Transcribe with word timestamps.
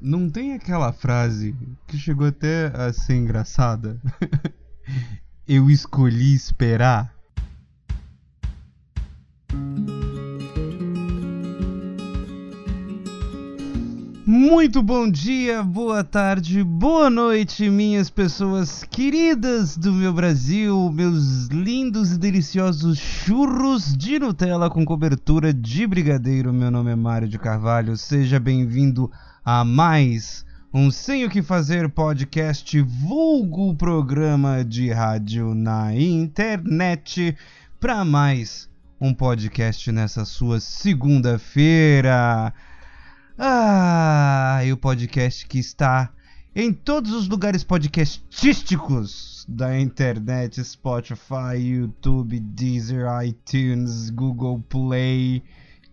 não 0.00 0.30
tem 0.30 0.54
aquela 0.54 0.92
frase 0.92 1.54
que 1.86 1.98
chegou 1.98 2.28
até 2.28 2.66
a 2.74 2.92
ser 2.92 3.16
engraçada? 3.16 4.00
Eu 5.46 5.70
escolhi 5.70 6.34
esperar. 6.34 7.12
Muito 14.30 14.82
bom 14.82 15.10
dia, 15.10 15.62
boa 15.62 16.04
tarde, 16.04 16.62
boa 16.62 17.08
noite, 17.08 17.70
minhas 17.70 18.10
pessoas 18.10 18.84
queridas 18.84 19.74
do 19.74 19.90
meu 19.90 20.12
Brasil, 20.12 20.92
meus 20.92 21.46
lindos 21.46 22.12
e 22.12 22.18
deliciosos 22.18 22.98
churros 22.98 23.96
de 23.96 24.18
Nutella 24.18 24.68
com 24.68 24.84
cobertura 24.84 25.50
de 25.50 25.86
brigadeiro. 25.86 26.52
Meu 26.52 26.70
nome 26.70 26.90
é 26.90 26.94
Mário 26.94 27.26
de 27.26 27.38
Carvalho, 27.38 27.96
seja 27.96 28.38
bem-vindo 28.38 29.10
mais 29.64 30.44
um 30.74 30.90
Sem 30.90 31.24
o 31.24 31.30
que 31.30 31.40
Fazer 31.40 31.88
podcast, 31.88 32.78
vulgo 32.82 33.74
programa 33.74 34.62
de 34.62 34.90
rádio 34.90 35.54
na 35.54 35.96
internet, 35.96 37.34
para 37.80 38.04
mais 38.04 38.68
um 39.00 39.14
podcast 39.14 39.90
nessa 39.90 40.26
sua 40.26 40.60
segunda-feira. 40.60 42.52
Ah, 43.38 44.60
e 44.66 44.70
o 44.70 44.76
podcast 44.76 45.46
que 45.46 45.58
está 45.58 46.12
em 46.54 46.70
todos 46.70 47.12
os 47.12 47.26
lugares 47.26 47.64
podcastísticos 47.64 49.46
da 49.48 49.80
internet: 49.80 50.62
Spotify, 50.62 51.56
YouTube, 51.56 52.38
Deezer, 52.38 53.06
iTunes, 53.24 54.10
Google 54.10 54.62
Play, 54.68 55.42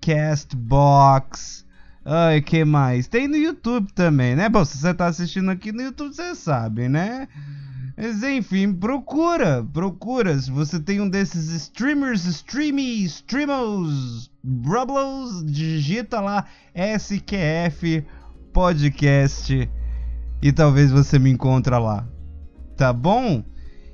Castbox. 0.02 1.65
Ai, 2.08 2.40
que 2.40 2.64
mais? 2.64 3.08
Tem 3.08 3.28
no 3.28 3.36
YouTube 3.36 3.92
também, 3.94 4.36
né? 4.36 4.48
Bom, 4.48 4.64
se 4.64 4.78
você 4.78 4.94
tá 4.94 5.08
assistindo 5.08 5.50
aqui 5.50 5.72
no 5.72 5.82
YouTube, 5.82 6.14
você 6.14 6.36
sabe, 6.36 6.88
né? 6.88 7.28
Mas 7.98 8.22
enfim, 8.22 8.72
procura, 8.72 9.66
procura. 9.74 10.38
Se 10.40 10.52
você 10.52 10.80
tem 10.80 11.02
um 11.02 11.10
desses 11.10 11.50
streamers, 11.50 12.26
streamy, 12.26 13.04
streamos, 13.06 14.30
brublos, 14.44 15.44
digita 15.46 16.22
lá 16.22 16.46
SQF 16.76 18.06
Podcast 18.54 19.68
e 20.44 20.52
talvez 20.52 20.92
você 20.92 21.18
me 21.18 21.32
encontre 21.32 21.76
lá. 21.76 22.08
Tá 22.78 22.94
bom? 22.94 23.44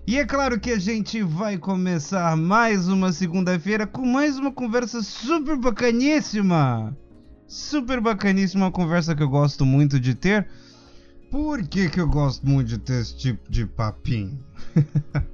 E 0.06 0.18
é 0.18 0.26
claro 0.26 0.60
que 0.60 0.72
a 0.72 0.80
gente 0.80 1.24
vai 1.24 1.58
começar 1.58 2.36
mais 2.36 2.90
uma 2.90 3.14
segunda-feira 3.14 3.88
com 3.88 4.06
mais 4.06 4.38
uma 4.38 4.52
conversa 4.52 5.02
super 5.02 5.56
bacaníssima. 5.56 6.98
Super 7.52 8.00
bacaníssima, 8.00 8.64
uma 8.64 8.72
conversa 8.72 9.14
que 9.14 9.22
eu 9.22 9.28
gosto 9.28 9.66
muito 9.66 10.00
de 10.00 10.16
ter 10.16 10.48
por 11.30 11.68
que, 11.68 11.90
que 11.90 12.00
eu 12.00 12.08
gosto 12.08 12.48
muito 12.48 12.70
de 12.70 12.78
ter 12.78 13.02
esse 13.02 13.18
tipo 13.18 13.52
de 13.52 13.66
papinho? 13.66 14.40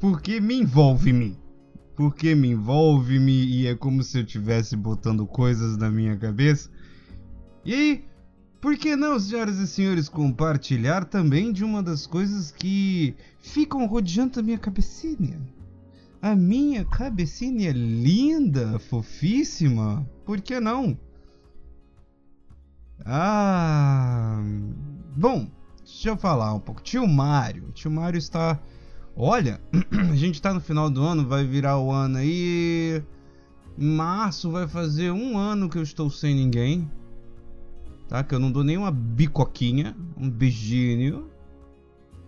Porque 0.00 0.40
me 0.40 0.56
envolve-me. 0.56 1.38
Porque 1.94 2.34
me 2.34 2.48
envolve-me 2.48 3.44
e 3.44 3.68
é 3.68 3.76
como 3.76 4.02
se 4.02 4.18
eu 4.18 4.24
estivesse 4.24 4.74
botando 4.74 5.24
coisas 5.28 5.76
na 5.76 5.88
minha 5.92 6.16
cabeça. 6.16 6.68
E 7.64 7.72
aí, 7.72 8.04
por 8.60 8.76
que 8.76 8.96
não, 8.96 9.18
senhoras 9.20 9.60
e 9.60 9.68
senhores, 9.68 10.08
compartilhar 10.08 11.04
também 11.04 11.52
de 11.52 11.62
uma 11.62 11.84
das 11.84 12.04
coisas 12.04 12.50
que 12.50 13.14
ficam 13.38 13.86
rodeando 13.86 14.40
a 14.40 14.42
minha 14.42 14.58
cabecinha? 14.58 15.40
A 16.20 16.34
minha 16.34 16.84
cabecinha 16.84 17.70
linda, 17.70 18.76
fofíssima. 18.80 20.04
Por 20.26 20.40
que 20.40 20.58
não? 20.58 20.98
Ah. 23.04 24.40
Bom, 25.16 25.48
deixa 25.84 26.08
eu 26.08 26.16
falar 26.16 26.54
um 26.54 26.60
pouco. 26.60 26.82
Tio 26.82 27.06
Mário. 27.06 27.70
Tio 27.72 27.90
Mário 27.90 28.18
está. 28.18 28.60
Olha, 29.16 29.60
a 30.10 30.16
gente 30.16 30.34
está 30.34 30.52
no 30.52 30.60
final 30.60 30.90
do 30.90 31.02
ano, 31.02 31.26
vai 31.26 31.44
virar 31.44 31.78
o 31.78 31.90
ano 31.90 32.18
aí. 32.18 33.02
Março 33.76 34.50
vai 34.50 34.66
fazer 34.66 35.10
um 35.10 35.36
ano 35.36 35.68
que 35.68 35.78
eu 35.78 35.82
estou 35.82 36.08
sem 36.08 36.34
ninguém. 36.34 36.90
Tá? 38.08 38.22
Que 38.22 38.34
eu 38.34 38.38
não 38.38 38.50
dou 38.50 38.64
nenhuma 38.64 38.90
bicoquinha, 38.90 39.96
um 40.16 40.28
beijinho, 40.30 41.30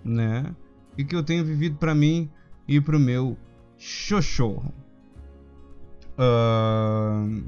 né? 0.04 0.54
E 0.97 1.04
que 1.04 1.15
eu 1.15 1.22
tenho 1.22 1.44
vivido 1.44 1.76
para 1.76 1.94
mim 1.94 2.31
e 2.66 2.81
pro 2.81 2.98
meu 2.98 3.36
xoxorro. 3.76 4.72
Uh... 6.19 7.44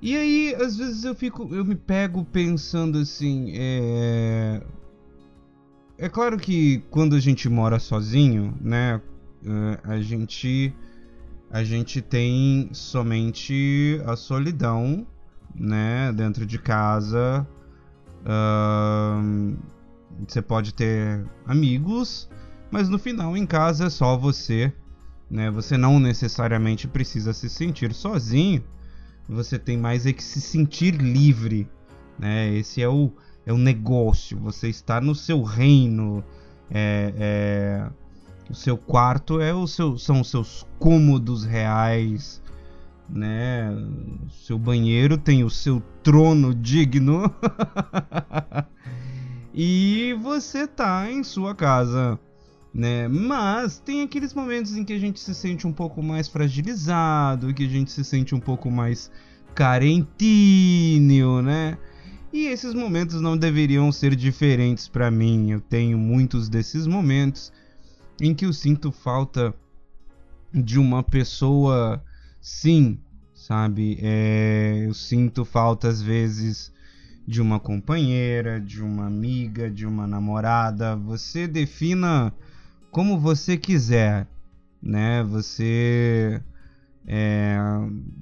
E 0.00 0.16
aí, 0.16 0.54
às 0.54 0.76
vezes 0.76 1.04
eu 1.04 1.14
fico, 1.14 1.52
eu 1.52 1.64
me 1.64 1.74
pego 1.74 2.24
pensando 2.24 2.98
assim, 2.98 3.52
é... 3.54 4.62
É 6.00 6.08
claro 6.08 6.36
que 6.38 6.78
quando 6.90 7.16
a 7.16 7.20
gente 7.20 7.48
mora 7.48 7.80
sozinho, 7.80 8.56
né, 8.60 9.00
é, 9.44 9.80
a 9.82 10.00
gente 10.00 10.72
a 11.50 11.64
gente 11.64 12.00
tem 12.00 12.68
somente 12.72 14.00
a 14.06 14.14
solidão, 14.14 15.04
né, 15.54 16.12
dentro 16.12 16.46
de 16.46 16.58
casa. 16.58 17.46
Você 20.28 20.42
pode 20.42 20.72
ter 20.74 21.24
amigos, 21.46 22.28
mas 22.70 22.88
no 22.88 22.98
final 22.98 23.36
em 23.36 23.46
casa 23.46 23.86
é 23.86 23.90
só 23.90 24.16
você, 24.16 24.72
né? 25.30 25.50
Você 25.50 25.76
não 25.78 25.98
necessariamente 25.98 26.86
precisa 26.86 27.32
se 27.32 27.48
sentir 27.48 27.92
sozinho 27.94 28.62
você 29.28 29.58
tem 29.58 29.76
mais 29.76 30.06
é 30.06 30.12
que 30.12 30.24
se 30.24 30.40
sentir 30.40 30.94
livre, 30.94 31.68
né? 32.18 32.52
Esse 32.54 32.80
é 32.80 32.88
o, 32.88 33.12
é 33.44 33.52
o 33.52 33.58
negócio. 33.58 34.38
Você 34.38 34.68
está 34.68 35.00
no 35.00 35.14
seu 35.14 35.42
reino, 35.42 36.24
é, 36.70 37.12
é, 37.18 37.90
o 38.48 38.54
seu 38.54 38.78
quarto 38.78 39.40
é 39.40 39.52
o 39.52 39.66
seu, 39.66 39.98
são 39.98 40.22
os 40.22 40.30
seus 40.30 40.66
cômodos 40.78 41.44
reais, 41.44 42.42
né? 43.08 43.70
Seu 44.30 44.58
banheiro 44.58 45.18
tem 45.18 45.44
o 45.44 45.50
seu 45.50 45.82
trono 46.02 46.54
digno. 46.54 47.30
e 49.52 50.16
você 50.22 50.66
tá 50.66 51.10
em 51.10 51.22
sua 51.22 51.54
casa, 51.54 52.18
né? 52.78 53.08
Mas 53.08 53.80
tem 53.80 54.02
aqueles 54.02 54.32
momentos 54.32 54.76
em 54.76 54.84
que 54.84 54.92
a 54.92 54.98
gente 55.00 55.18
se 55.18 55.34
sente 55.34 55.66
um 55.66 55.72
pouco 55.72 56.00
mais 56.00 56.28
fragilizado, 56.28 57.52
que 57.52 57.64
a 57.64 57.68
gente 57.68 57.90
se 57.90 58.04
sente 58.04 58.36
um 58.36 58.40
pouco 58.40 58.70
mais 58.70 59.10
carentinho, 59.52 61.42
né? 61.42 61.76
E 62.32 62.46
esses 62.46 62.72
momentos 62.74 63.20
não 63.20 63.36
deveriam 63.36 63.90
ser 63.90 64.14
diferentes 64.14 64.86
para 64.86 65.10
mim. 65.10 65.50
Eu 65.50 65.60
tenho 65.60 65.98
muitos 65.98 66.48
desses 66.48 66.86
momentos 66.86 67.52
em 68.20 68.32
que 68.32 68.46
eu 68.46 68.52
sinto 68.52 68.92
falta 68.92 69.52
de 70.54 70.78
uma 70.78 71.02
pessoa, 71.02 72.00
sim, 72.40 73.00
sabe? 73.34 73.98
É, 74.00 74.84
eu 74.86 74.94
sinto 74.94 75.44
falta 75.44 75.88
às 75.88 76.00
vezes 76.00 76.72
de 77.26 77.42
uma 77.42 77.58
companheira, 77.58 78.60
de 78.60 78.80
uma 78.84 79.06
amiga, 79.06 79.68
de 79.68 79.84
uma 79.84 80.06
namorada. 80.06 80.94
Você 80.94 81.48
defina 81.48 82.32
como 82.90 83.18
você 83.18 83.56
quiser, 83.56 84.26
né? 84.82 85.22
Você 85.24 86.42
é, 87.06 87.58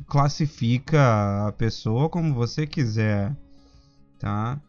classifica 0.07 1.47
a 1.49 1.53
pessoa 1.53 2.09
como 2.09 2.35
você 2.35 2.67
quiser, 2.67 3.37
tá? 4.19 4.61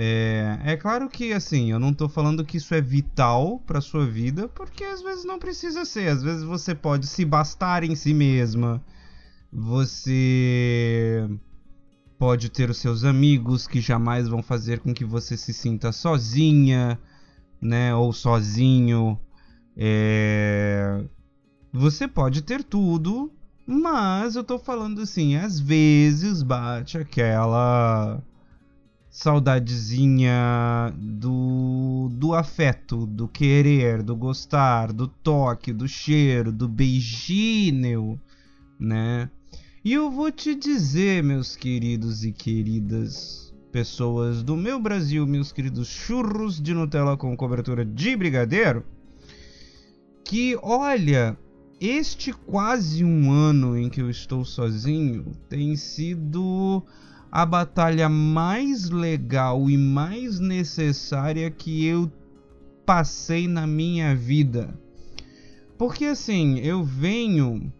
É, 0.00 0.58
é 0.64 0.76
claro 0.76 1.08
que 1.08 1.32
assim, 1.32 1.72
eu 1.72 1.80
não 1.80 1.90
estou 1.90 2.08
falando 2.08 2.44
que 2.44 2.56
isso 2.56 2.72
é 2.72 2.80
vital 2.80 3.58
para 3.66 3.80
sua 3.80 4.06
vida, 4.06 4.46
porque 4.48 4.84
às 4.84 5.02
vezes 5.02 5.24
não 5.24 5.40
precisa 5.40 5.84
ser. 5.84 6.08
Às 6.08 6.22
vezes 6.22 6.44
você 6.44 6.74
pode 6.74 7.06
se 7.08 7.24
bastar 7.24 7.82
em 7.82 7.96
si 7.96 8.14
mesma. 8.14 8.80
Você 9.52 11.28
pode 12.18 12.48
ter 12.48 12.70
os 12.70 12.78
seus 12.78 13.04
amigos 13.04 13.66
que 13.66 13.80
jamais 13.80 14.28
vão 14.28 14.42
fazer 14.42 14.80
com 14.80 14.94
que 14.94 15.04
você 15.04 15.36
se 15.36 15.52
sinta 15.52 15.90
sozinha, 15.90 16.98
né? 17.60 17.94
Ou 17.94 18.12
sozinho. 18.12 19.18
É... 19.76 21.04
Você 21.72 22.08
pode 22.08 22.42
ter 22.42 22.64
tudo, 22.64 23.30
mas 23.66 24.34
eu 24.34 24.42
tô 24.42 24.58
falando 24.58 25.02
assim, 25.02 25.36
às 25.36 25.60
vezes 25.60 26.42
bate 26.42 26.96
aquela 26.96 28.22
saudadezinha 29.10 30.94
do, 30.96 32.08
do 32.12 32.34
afeto, 32.34 33.06
do 33.06 33.26
querer, 33.28 34.02
do 34.02 34.14
gostar, 34.14 34.92
do 34.92 35.08
toque, 35.08 35.72
do 35.72 35.88
cheiro, 35.88 36.52
do 36.52 36.68
beijinho, 36.68 38.20
né? 38.78 39.30
E 39.84 39.92
eu 39.92 40.10
vou 40.10 40.30
te 40.30 40.54
dizer, 40.54 41.22
meus 41.22 41.56
queridos 41.56 42.24
e 42.24 42.32
queridas 42.32 43.47
pessoas 43.72 44.42
do 44.42 44.56
meu 44.56 44.80
Brasil, 44.80 45.26
meus 45.26 45.52
queridos 45.52 45.88
churros 45.88 46.60
de 46.60 46.74
Nutella 46.74 47.16
com 47.16 47.36
cobertura 47.36 47.84
de 47.84 48.16
brigadeiro, 48.16 48.84
que 50.24 50.58
olha, 50.62 51.36
este 51.80 52.32
quase 52.32 53.04
um 53.04 53.30
ano 53.30 53.78
em 53.78 53.88
que 53.88 54.00
eu 54.00 54.10
estou 54.10 54.44
sozinho 54.44 55.32
tem 55.48 55.76
sido 55.76 56.82
a 57.30 57.44
batalha 57.44 58.08
mais 58.08 58.90
legal 58.90 59.68
e 59.68 59.76
mais 59.76 60.40
necessária 60.40 61.50
que 61.50 61.84
eu 61.84 62.10
passei 62.84 63.46
na 63.46 63.66
minha 63.66 64.16
vida. 64.16 64.74
Porque 65.76 66.06
assim, 66.06 66.58
eu 66.58 66.82
venho. 66.82 67.72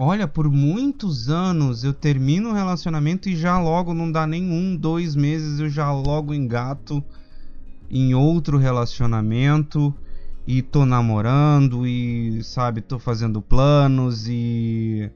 Olha, 0.00 0.28
por 0.28 0.48
muitos 0.48 1.28
anos 1.28 1.82
eu 1.82 1.92
termino 1.92 2.50
um 2.50 2.52
relacionamento 2.52 3.28
e 3.28 3.34
já 3.34 3.58
logo 3.58 3.92
não 3.92 4.12
dá 4.12 4.28
nem 4.28 4.44
um, 4.48 4.76
dois 4.76 5.16
meses 5.16 5.58
eu 5.58 5.68
já 5.68 5.90
logo 5.90 6.32
engato 6.32 7.02
em 7.90 8.14
outro 8.14 8.58
relacionamento 8.58 9.92
e 10.46 10.62
tô 10.62 10.86
namorando 10.86 11.84
e 11.84 12.44
sabe, 12.44 12.80
tô 12.80 13.00
fazendo 13.00 13.42
planos 13.42 14.28
e 14.28 15.10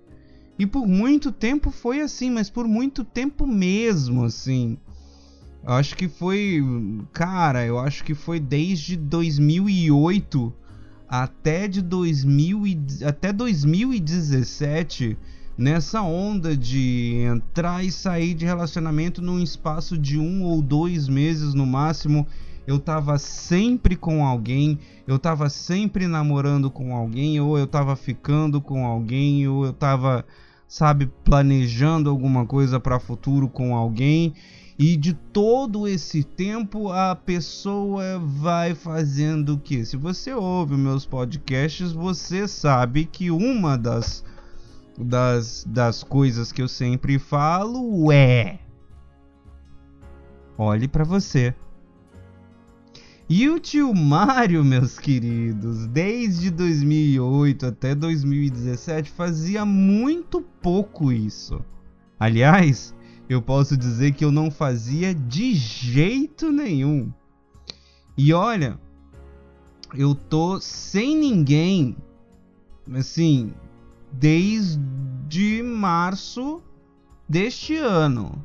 e 0.58 0.66
por 0.66 0.84
muito 0.84 1.30
tempo 1.30 1.70
foi 1.70 2.00
assim, 2.00 2.28
mas 2.28 2.50
por 2.50 2.66
muito 2.66 3.04
tempo 3.04 3.46
mesmo, 3.46 4.24
assim. 4.24 4.76
Eu 5.62 5.74
acho 5.74 5.96
que 5.96 6.08
foi, 6.08 6.60
cara, 7.12 7.64
eu 7.64 7.78
acho 7.78 8.02
que 8.02 8.14
foi 8.14 8.40
desde 8.40 8.96
2008 8.96 10.52
até 11.12 11.68
de 11.68 11.82
2000 11.82 12.66
e, 12.66 12.80
até 13.04 13.34
2017 13.34 15.14
nessa 15.58 16.00
onda 16.00 16.56
de 16.56 17.16
entrar 17.30 17.84
e 17.84 17.92
sair 17.92 18.32
de 18.32 18.46
relacionamento 18.46 19.20
num 19.20 19.38
espaço 19.38 19.98
de 19.98 20.18
um 20.18 20.42
ou 20.42 20.62
dois 20.62 21.10
meses 21.10 21.52
no 21.52 21.66
máximo. 21.66 22.26
Eu 22.66 22.78
tava 22.78 23.18
sempre 23.18 23.94
com 23.94 24.24
alguém, 24.24 24.78
eu 25.06 25.18
tava 25.18 25.50
sempre 25.50 26.06
namorando 26.06 26.70
com 26.70 26.96
alguém, 26.96 27.38
ou 27.38 27.58
eu 27.58 27.66
tava 27.66 27.94
ficando 27.94 28.58
com 28.58 28.86
alguém, 28.86 29.46
ou 29.46 29.66
eu 29.66 29.72
tava 29.74 30.24
sabe, 30.66 31.10
planejando 31.22 32.08
alguma 32.08 32.46
coisa 32.46 32.80
para 32.80 32.98
futuro 32.98 33.46
com 33.46 33.76
alguém. 33.76 34.32
E 34.82 34.96
de 34.96 35.14
todo 35.14 35.86
esse 35.86 36.24
tempo 36.24 36.90
a 36.90 37.14
pessoa 37.14 38.18
vai 38.18 38.74
fazendo 38.74 39.54
o 39.54 39.58
que? 39.58 39.84
Se 39.84 39.96
você 39.96 40.34
ouve 40.34 40.76
meus 40.76 41.06
podcasts, 41.06 41.92
você 41.92 42.48
sabe 42.48 43.04
que 43.04 43.30
uma 43.30 43.78
das 43.78 44.24
das, 44.98 45.64
das 45.68 46.02
coisas 46.02 46.50
que 46.50 46.60
eu 46.60 46.66
sempre 46.66 47.16
falo 47.20 48.10
é 48.10 48.58
olhe 50.58 50.88
para 50.88 51.04
você. 51.04 51.54
E 53.28 53.48
o 53.48 53.60
tio 53.60 53.94
Mario, 53.94 54.64
meus 54.64 54.98
queridos, 54.98 55.86
desde 55.86 56.50
2008 56.50 57.66
até 57.66 57.94
2017 57.94 59.12
fazia 59.12 59.64
muito 59.64 60.42
pouco 60.60 61.12
isso. 61.12 61.64
Aliás, 62.18 62.92
eu 63.28 63.40
posso 63.40 63.76
dizer 63.76 64.12
que 64.12 64.24
eu 64.24 64.32
não 64.32 64.50
fazia 64.50 65.14
de 65.14 65.54
jeito 65.54 66.50
nenhum. 66.50 67.12
E 68.16 68.32
olha, 68.32 68.78
eu 69.94 70.14
tô 70.14 70.60
sem 70.60 71.16
ninguém, 71.16 71.96
assim, 72.94 73.52
desde 74.12 75.62
março 75.62 76.62
deste 77.28 77.76
ano. 77.76 78.44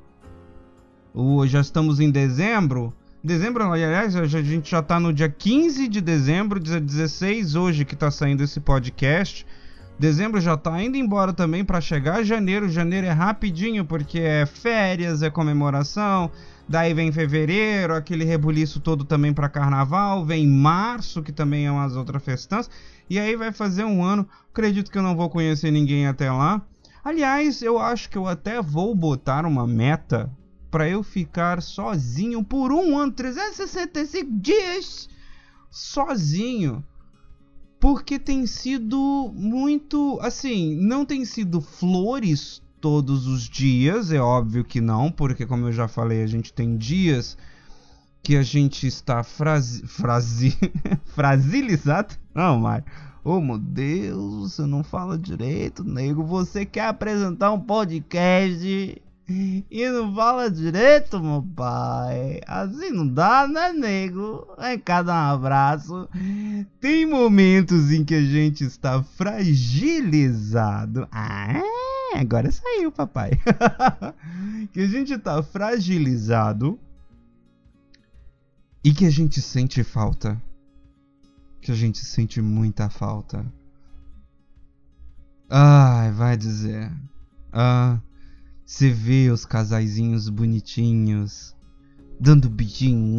Já 1.47 1.61
estamos 1.61 1.99
em 1.99 2.11
dezembro, 2.11 2.93
Dezembro, 3.23 3.69
aliás, 3.69 4.15
a 4.15 4.25
gente 4.25 4.71
já 4.71 4.81
tá 4.81 5.01
no 5.01 5.11
dia 5.11 5.27
15 5.27 5.89
de 5.89 5.99
dezembro, 5.99 6.61
dia 6.61 6.79
16 6.79 7.55
hoje 7.55 7.83
que 7.83 7.93
tá 7.93 8.09
saindo 8.09 8.41
esse 8.41 8.61
podcast. 8.61 9.45
Dezembro 9.99 10.39
já 10.39 10.55
tá 10.55 10.81
indo 10.81 10.95
embora 10.95 11.33
também 11.33 11.65
para 11.65 11.81
chegar 11.81 12.23
janeiro. 12.23 12.69
Janeiro 12.69 13.07
é 13.07 13.11
rapidinho 13.11 13.83
porque 13.83 14.19
é 14.19 14.45
férias, 14.45 15.23
é 15.23 15.29
comemoração. 15.29 16.29
Daí 16.69 16.93
vem 16.93 17.11
fevereiro, 17.11 17.95
aquele 17.95 18.23
rebuliço 18.23 18.79
todo 18.79 19.03
também 19.03 19.33
para 19.33 19.49
carnaval. 19.49 20.23
Vem 20.23 20.45
março, 20.45 21.23
que 21.23 21.31
também 21.31 21.65
é 21.65 21.71
umas 21.71 21.95
outras 21.95 22.23
festanças. 22.23 22.69
E 23.09 23.17
aí 23.17 23.35
vai 23.35 23.51
fazer 23.51 23.85
um 23.85 24.03
ano. 24.03 24.27
Acredito 24.51 24.91
que 24.91 24.97
eu 24.99 25.03
não 25.03 25.15
vou 25.15 25.31
conhecer 25.31 25.71
ninguém 25.71 26.05
até 26.05 26.31
lá. 26.31 26.61
Aliás, 27.03 27.63
eu 27.63 27.79
acho 27.79 28.07
que 28.09 28.17
eu 28.17 28.27
até 28.27 28.61
vou 28.61 28.93
botar 28.93 29.45
uma 29.45 29.65
meta 29.65 30.29
para 30.69 30.87
eu 30.87 31.01
ficar 31.01 31.59
sozinho 31.61 32.43
por 32.43 32.71
um 32.71 32.95
ano, 32.97 33.13
365 33.13 34.29
dias 34.39 35.09
sozinho. 35.71 36.83
Porque 37.79 38.17
tem 38.17 38.45
sido 38.47 39.31
muito. 39.35 40.19
Assim, 40.21 40.75
não 40.75 41.05
tem 41.05 41.23
sido 41.25 41.61
flores 41.61 42.61
todos 42.79 43.27
os 43.27 43.43
dias, 43.43 44.11
é 44.11 44.19
óbvio 44.19 44.63
que 44.63 44.79
não, 44.79 45.11
porque, 45.11 45.45
como 45.45 45.67
eu 45.67 45.71
já 45.71 45.87
falei, 45.87 46.21
a 46.23 46.27
gente 46.27 46.53
tem 46.53 46.77
dias 46.77 47.37
que 48.21 48.35
a 48.35 48.43
gente 48.43 48.85
está 48.85 49.23
frase, 49.23 49.83
frasilizado. 51.15 52.15
Não, 52.33 52.59
Mário. 52.59 52.85
Oh, 53.23 53.41
meu 53.41 53.57
Deus, 53.57 54.53
você 54.53 54.65
não 54.65 54.83
fala 54.83 55.17
direito, 55.17 55.83
nego. 55.83 56.23
Você 56.23 56.65
quer 56.65 56.87
apresentar 56.87 57.51
um 57.51 57.59
podcast 57.59 59.01
e 59.29 59.89
não 59.89 60.15
fala 60.15 60.49
direito, 60.49 61.21
meu 61.21 61.45
pai. 61.53 62.39
Assim 62.47 62.91
não 62.91 63.05
dá, 63.05 63.45
né, 63.45 63.73
nego? 63.73 64.47
É 64.57 64.77
cada 64.77 65.13
um 65.13 65.33
abraço. 65.33 66.07
Tem 66.79 67.05
momentos 67.05 67.91
em 67.91 68.05
que 68.05 68.15
a 68.15 68.23
gente 68.23 68.63
está 68.63 69.03
fragilizado. 69.03 71.05
Ah, 71.11 71.61
agora 72.15 72.49
saiu, 72.49 72.89
papai. 72.89 73.31
que 74.71 74.79
a 74.79 74.87
gente 74.87 75.13
está 75.13 75.43
fragilizado 75.43 76.79
e 78.81 78.93
que 78.93 79.05
a 79.05 79.09
gente 79.09 79.41
sente 79.41 79.83
falta. 79.83 80.41
Que 81.59 81.73
a 81.73 81.75
gente 81.75 81.99
sente 81.99 82.41
muita 82.41 82.89
falta. 82.89 83.45
Ai, 85.49 86.13
vai 86.13 86.37
dizer. 86.37 86.89
Ah. 87.51 87.99
Você 88.67 88.89
vê 88.89 89.29
os 89.31 89.45
casaizinhos 89.45 90.27
bonitinhos, 90.27 91.55
dando 92.19 92.49
beijinho. 92.49 93.17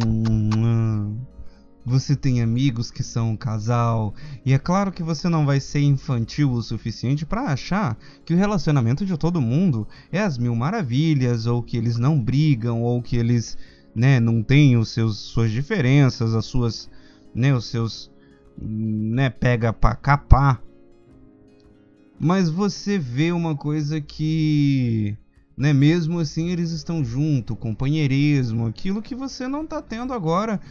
Você 1.83 2.15
tem 2.15 2.43
amigos 2.43 2.91
que 2.91 3.01
são 3.01 3.31
um 3.31 3.35
casal, 3.35 4.13
e 4.45 4.53
é 4.53 4.59
claro 4.59 4.91
que 4.91 5.01
você 5.01 5.27
não 5.27 5.47
vai 5.47 5.59
ser 5.59 5.79
infantil 5.79 6.51
o 6.51 6.61
suficiente 6.61 7.25
para 7.25 7.45
achar 7.45 7.97
que 8.23 8.31
o 8.31 8.37
relacionamento 8.37 9.03
de 9.03 9.17
todo 9.17 9.41
mundo 9.41 9.87
é 10.11 10.21
as 10.21 10.37
mil 10.37 10.55
maravilhas, 10.55 11.47
ou 11.47 11.63
que 11.63 11.75
eles 11.77 11.97
não 11.97 12.23
brigam, 12.23 12.83
ou 12.83 13.01
que 13.01 13.17
eles, 13.17 13.57
né, 13.95 14.19
não 14.19 14.43
têm 14.43 14.77
os 14.77 14.89
seus 14.89 15.17
suas 15.17 15.49
diferenças, 15.49 16.35
as 16.35 16.45
suas, 16.45 16.91
né, 17.33 17.55
os 17.55 17.65
seus, 17.65 18.11
né, 18.55 19.31
pega 19.31 19.73
para 19.73 19.95
capar. 19.95 20.61
Mas 22.19 22.51
você 22.51 22.99
vê 22.99 23.31
uma 23.31 23.55
coisa 23.57 23.99
que 23.99 25.17
né? 25.59 25.73
Mesmo 25.73 26.19
assim, 26.19 26.47
eles 26.49 26.71
estão 26.71 27.03
junto, 27.03 27.53
companheirismo, 27.53 28.65
aquilo 28.65 29.01
que 29.01 29.13
você 29.13 29.45
não 29.45 29.65
está 29.65 29.81
tendo 29.81 30.13
agora 30.13 30.61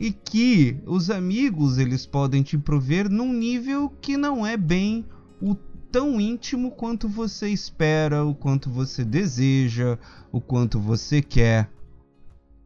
e 0.00 0.10
que 0.10 0.78
os 0.86 1.10
amigos 1.10 1.76
eles 1.76 2.06
podem 2.06 2.42
te 2.42 2.56
prover 2.56 3.10
num 3.10 3.30
nível 3.30 3.90
que 4.00 4.16
não 4.16 4.46
é 4.46 4.56
bem 4.56 5.04
o 5.38 5.54
tão 5.92 6.18
íntimo 6.18 6.70
quanto 6.70 7.06
você 7.08 7.50
espera, 7.50 8.24
o 8.24 8.34
quanto 8.34 8.70
você 8.70 9.04
deseja, 9.04 9.98
o 10.32 10.40
quanto 10.40 10.80
você 10.80 11.20
quer, 11.20 11.70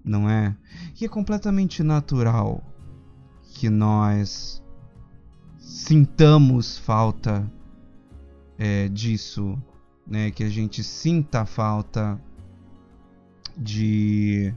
não 0.04 0.30
é? 0.30 0.56
E 1.00 1.04
é 1.04 1.08
completamente 1.08 1.82
natural 1.82 2.62
que 3.54 3.68
nós 3.68 4.62
sintamos 5.58 6.78
falta 6.78 7.50
é, 8.56 8.88
disso 8.88 9.58
né, 10.12 10.30
que 10.30 10.44
a 10.44 10.48
gente 10.50 10.84
sinta 10.84 11.40
a 11.40 11.46
falta 11.46 12.20
de 13.56 14.52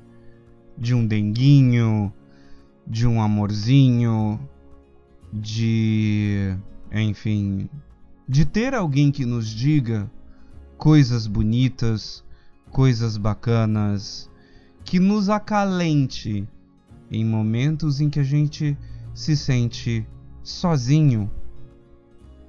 de 0.78 0.94
um 0.94 1.08
denguinho, 1.08 2.12
de 2.86 3.08
um 3.08 3.22
amorzinho, 3.22 4.38
de 5.32 6.54
enfim, 6.92 7.70
de 8.28 8.44
ter 8.44 8.74
alguém 8.74 9.14
que 9.14 9.24
nos 9.24 9.48
diga 9.48 10.12
coisas 10.78 11.26
bonitas, 11.26 12.22
coisas 12.70 13.16
bacanas, 13.16 14.30
que 14.84 15.00
nos 15.00 15.30
acalente 15.30 16.46
em 17.10 17.24
momentos 17.24 18.02
em 18.02 18.10
que 18.10 18.20
a 18.20 18.24
gente 18.24 18.78
se 19.14 19.38
sente 19.38 20.06
sozinho, 20.44 21.32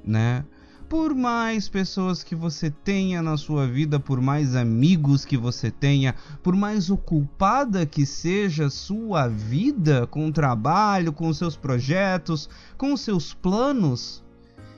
né? 0.04 0.44
Por 0.88 1.14
mais 1.14 1.68
pessoas 1.68 2.22
que 2.22 2.34
você 2.34 2.70
tenha 2.70 3.20
na 3.20 3.36
sua 3.36 3.66
vida, 3.66 3.98
por 3.98 4.20
mais 4.20 4.54
amigos 4.54 5.24
que 5.24 5.36
você 5.36 5.70
tenha, 5.70 6.14
por 6.42 6.54
mais 6.54 6.90
ocupada 6.90 7.84
que 7.84 8.06
seja 8.06 8.70
sua 8.70 9.26
vida 9.26 10.06
com 10.06 10.28
o 10.28 10.32
trabalho, 10.32 11.12
com 11.12 11.32
seus 11.32 11.56
projetos, 11.56 12.48
com 12.78 12.96
seus 12.96 13.34
planos, 13.34 14.22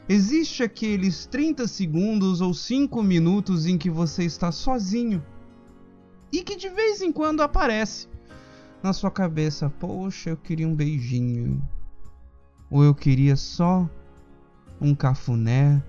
existe 0.09 0.63
aqueles 0.63 1.27
30 1.27 1.69
segundos 1.69 2.41
ou 2.41 2.55
5 2.55 3.03
minutos 3.03 3.67
em 3.67 3.77
que 3.77 3.91
você 3.91 4.25
está 4.25 4.51
sozinho. 4.51 5.23
e 6.31 6.43
que 6.43 6.57
de 6.57 6.69
vez 6.69 7.01
em 7.01 7.11
quando 7.11 7.41
aparece 7.41 8.07
na 8.83 8.93
sua 8.93 9.11
cabeça: 9.11 9.71
Poxa, 9.71 10.31
eu 10.31 10.37
queria 10.37 10.69
um 10.69 10.75
beijinho. 10.75 11.63
Ou 12.71 12.85
eu 12.85 12.95
queria 12.95 13.35
só 13.35 13.89
um 14.81 14.95
cafuné, 14.95 15.83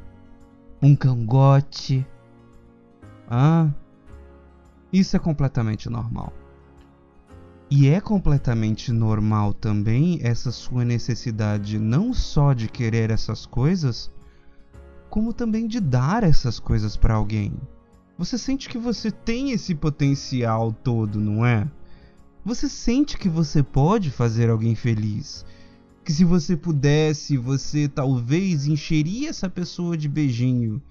um 0.82 0.96
cangote. 0.96 2.06
Ah, 3.30 3.70
isso 4.92 5.16
é 5.16 5.20
completamente 5.20 5.90
normal. 5.90 6.34
E 7.70 7.88
é 7.88 8.02
completamente 8.02 8.92
normal 8.92 9.54
também 9.54 10.20
essa 10.24 10.52
sua 10.52 10.84
necessidade 10.84 11.78
não 11.78 12.14
só 12.14 12.54
de 12.54 12.68
querer 12.68 13.12
essas 13.12 13.46
coisas, 13.46 14.12
como 15.10 15.34
também 15.34 15.68
de 15.68 15.80
dar 15.80 16.24
essas 16.24 16.60
coisas 16.60 16.98
para 16.98 17.14
alguém. 17.14 17.54
Você 18.18 18.38
sente 18.38 18.68
que 18.68 18.78
você 18.78 19.12
tem 19.12 19.52
esse 19.52 19.76
potencial 19.76 20.74
todo, 20.74 21.20
não 21.20 21.46
é? 21.46 21.68
Você 22.44 22.68
sente 22.68 23.18
que 23.18 23.30
você 23.30 23.62
pode 23.62 24.10
fazer 24.10 24.50
alguém 24.50 24.74
feliz. 24.74 25.46
Que 26.10 26.14
se 26.14 26.26
você 26.26 26.58
pudesse, 26.58 27.38
você 27.38 27.88
talvez 27.88 28.66
encheria 28.66 29.30
essa 29.30 29.48
pessoa 29.48 29.96
de 29.96 30.10
beijinho. 30.10 30.82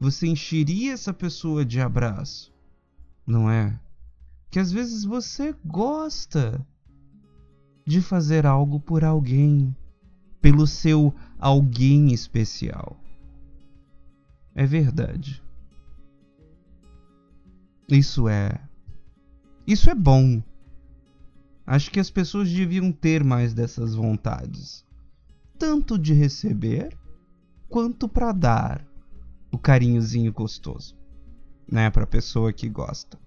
Você 0.00 0.26
encheria 0.26 0.94
essa 0.94 1.12
pessoa 1.12 1.62
de 1.62 1.78
abraço. 1.78 2.50
Não 3.26 3.50
é? 3.50 3.78
Que 4.50 4.58
às 4.58 4.72
vezes 4.72 5.04
você 5.04 5.54
gosta 5.62 6.66
de 7.86 8.00
fazer 8.00 8.46
algo 8.46 8.80
por 8.80 9.04
alguém, 9.04 9.76
pelo 10.40 10.66
seu 10.66 11.14
alguém 11.38 12.10
especial. 12.10 12.98
É 14.54 14.64
verdade. 14.64 15.42
Isso 17.90 18.26
é. 18.26 18.58
Isso 19.66 19.90
é 19.90 19.94
bom. 19.94 20.42
Acho 21.66 21.90
que 21.90 22.00
as 22.00 22.10
pessoas 22.10 22.50
deviam 22.50 22.90
ter 22.92 23.22
mais 23.22 23.54
dessas 23.54 23.94
vontades. 23.94 24.84
Tanto 25.58 25.98
de 25.98 26.12
receber, 26.12 26.96
quanto 27.68 28.08
para 28.08 28.32
dar 28.32 28.86
o 29.52 29.58
carinhozinho 29.58 30.32
gostoso, 30.32 30.96
né, 31.70 31.90
para 31.90 32.06
pessoa 32.06 32.52
que 32.52 32.68
gosta. 32.68 33.18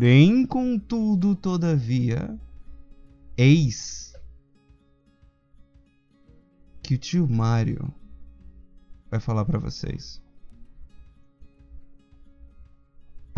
Porém, 0.00 0.46
contudo, 0.46 1.34
todavia, 1.34 2.38
eis 3.36 4.12
que 6.82 6.94
o 6.94 6.98
tio 6.98 7.28
Mario 7.28 7.92
vai 9.10 9.18
falar 9.20 9.44
para 9.44 9.58
vocês. 9.58 10.22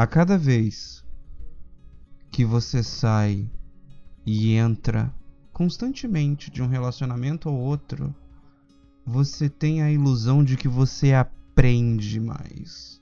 A 0.01 0.07
cada 0.07 0.39
vez 0.39 1.05
que 2.33 2.43
você 2.43 2.83
sai 2.83 3.47
e 4.25 4.55
entra 4.55 5.15
constantemente 5.53 6.51
de 6.51 6.63
um 6.63 6.67
relacionamento 6.67 7.51
ao 7.51 7.55
outro, 7.55 8.17
você 9.05 9.47
tem 9.51 9.83
a 9.83 9.93
ilusão 9.93 10.43
de 10.43 10.57
que 10.57 10.67
você 10.67 11.13
aprende 11.13 12.19
mais. 12.19 12.99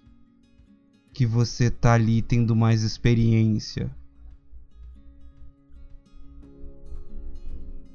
Que 1.12 1.24
você 1.24 1.70
tá 1.70 1.92
ali 1.92 2.20
tendo 2.20 2.56
mais 2.56 2.82
experiência. 2.82 3.96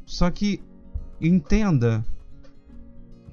Só 0.06 0.32
que 0.32 0.64
entenda 1.20 2.06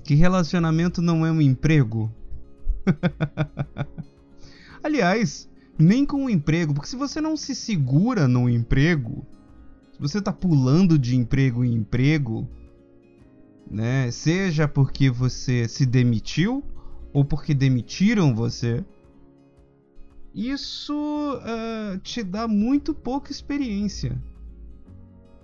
que 0.03 0.15
relacionamento 0.17 1.01
não 1.01 1.25
é 1.25 1.31
um 1.31 1.41
emprego. 1.41 2.13
Aliás, 4.83 5.49
nem 5.81 6.05
com 6.05 6.27
o 6.27 6.31
emprego, 6.31 6.75
porque 6.75 6.89
se 6.89 6.97
você 6.97 7.21
não 7.21 7.37
se 7.37 7.55
segura 7.55 8.29
no 8.29 8.49
emprego, 8.49 9.27
se 9.93 10.01
você 10.01 10.21
tá 10.21 10.33
pulando 10.33 10.99
de 10.99 11.17
emprego 11.17 11.65
em 11.65 11.75
emprego, 11.75 12.49
né, 13.71 14.11
seja 14.11 14.69
porque 14.69 15.11
você 15.11 15.69
se 15.69 15.87
demitiu 15.87 16.65
ou 17.13 17.25
porque 17.25 17.55
demitiram 17.55 18.35
você, 18.35 18.85
isso 20.35 20.95
uh, 20.95 21.99
te 21.99 22.23
dá 22.23 22.47
muito 22.47 22.95
pouca 22.95 23.33
experiência. 23.33 24.21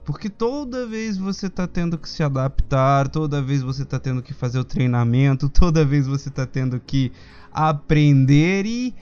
Porque 0.04 0.30
toda 0.30 0.86
vez 0.86 1.18
você 1.18 1.50
tá 1.50 1.66
tendo 1.66 1.98
que 1.98 2.08
se 2.08 2.22
adaptar, 2.22 3.08
toda 3.08 3.42
vez 3.42 3.62
você 3.62 3.84
tá 3.84 3.98
tendo 3.98 4.22
que 4.22 4.32
fazer 4.32 4.60
o 4.60 4.64
treinamento, 4.64 5.48
toda 5.48 5.84
vez 5.84 6.06
você 6.06 6.30
tá 6.30 6.46
tendo 6.46 6.78
que 6.78 7.10
aprender 7.50 8.64
e 8.64 8.94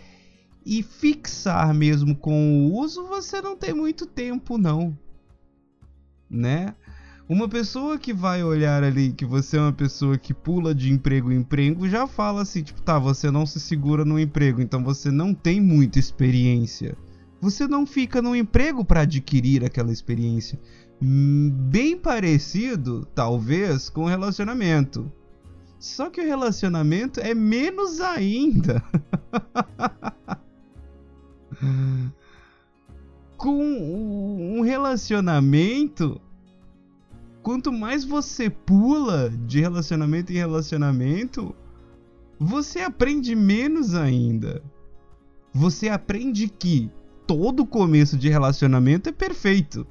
e 0.64 0.82
fixar 0.82 1.74
mesmo 1.74 2.16
com 2.16 2.66
o 2.66 2.78
uso, 2.78 3.06
você 3.06 3.40
não 3.40 3.56
tem 3.56 3.74
muito 3.74 4.06
tempo 4.06 4.56
não, 4.56 4.96
né? 6.28 6.74
Uma 7.26 7.48
pessoa 7.48 7.98
que 7.98 8.12
vai 8.12 8.44
olhar 8.44 8.84
ali 8.84 9.10
que 9.10 9.24
você 9.24 9.56
é 9.56 9.60
uma 9.60 9.72
pessoa 9.72 10.18
que 10.18 10.34
pula 10.34 10.74
de 10.74 10.92
emprego 10.92 11.32
em 11.32 11.36
emprego 11.36 11.88
já 11.88 12.06
fala 12.06 12.42
assim, 12.42 12.62
tipo, 12.62 12.82
tá, 12.82 12.98
você 12.98 13.30
não 13.30 13.46
se 13.46 13.58
segura 13.58 14.04
no 14.04 14.18
emprego, 14.20 14.60
então 14.60 14.84
você 14.84 15.10
não 15.10 15.32
tem 15.32 15.58
muita 15.58 15.98
experiência. 15.98 16.94
Você 17.40 17.66
não 17.66 17.86
fica 17.86 18.20
no 18.20 18.36
emprego 18.36 18.84
para 18.84 19.02
adquirir 19.02 19.64
aquela 19.64 19.92
experiência. 19.92 20.60
Hum, 21.02 21.50
bem 21.70 21.96
parecido, 21.96 23.06
talvez, 23.14 23.88
com 23.88 24.04
o 24.04 24.08
relacionamento. 24.08 25.10
Só 25.78 26.10
que 26.10 26.20
o 26.20 26.26
relacionamento 26.26 27.20
é 27.20 27.34
menos 27.34 28.00
ainda. 28.00 28.82
Com 33.36 34.58
um 34.58 34.60
relacionamento, 34.62 36.20
quanto 37.42 37.72
mais 37.72 38.04
você 38.04 38.48
pula 38.48 39.30
de 39.30 39.60
relacionamento 39.60 40.32
em 40.32 40.36
relacionamento, 40.36 41.54
você 42.38 42.80
aprende 42.80 43.34
menos 43.34 43.94
ainda. 43.94 44.62
Você 45.52 45.88
aprende 45.88 46.48
que 46.48 46.90
todo 47.26 47.66
começo 47.66 48.16
de 48.16 48.28
relacionamento 48.28 49.08
é 49.08 49.12
perfeito. 49.12 49.86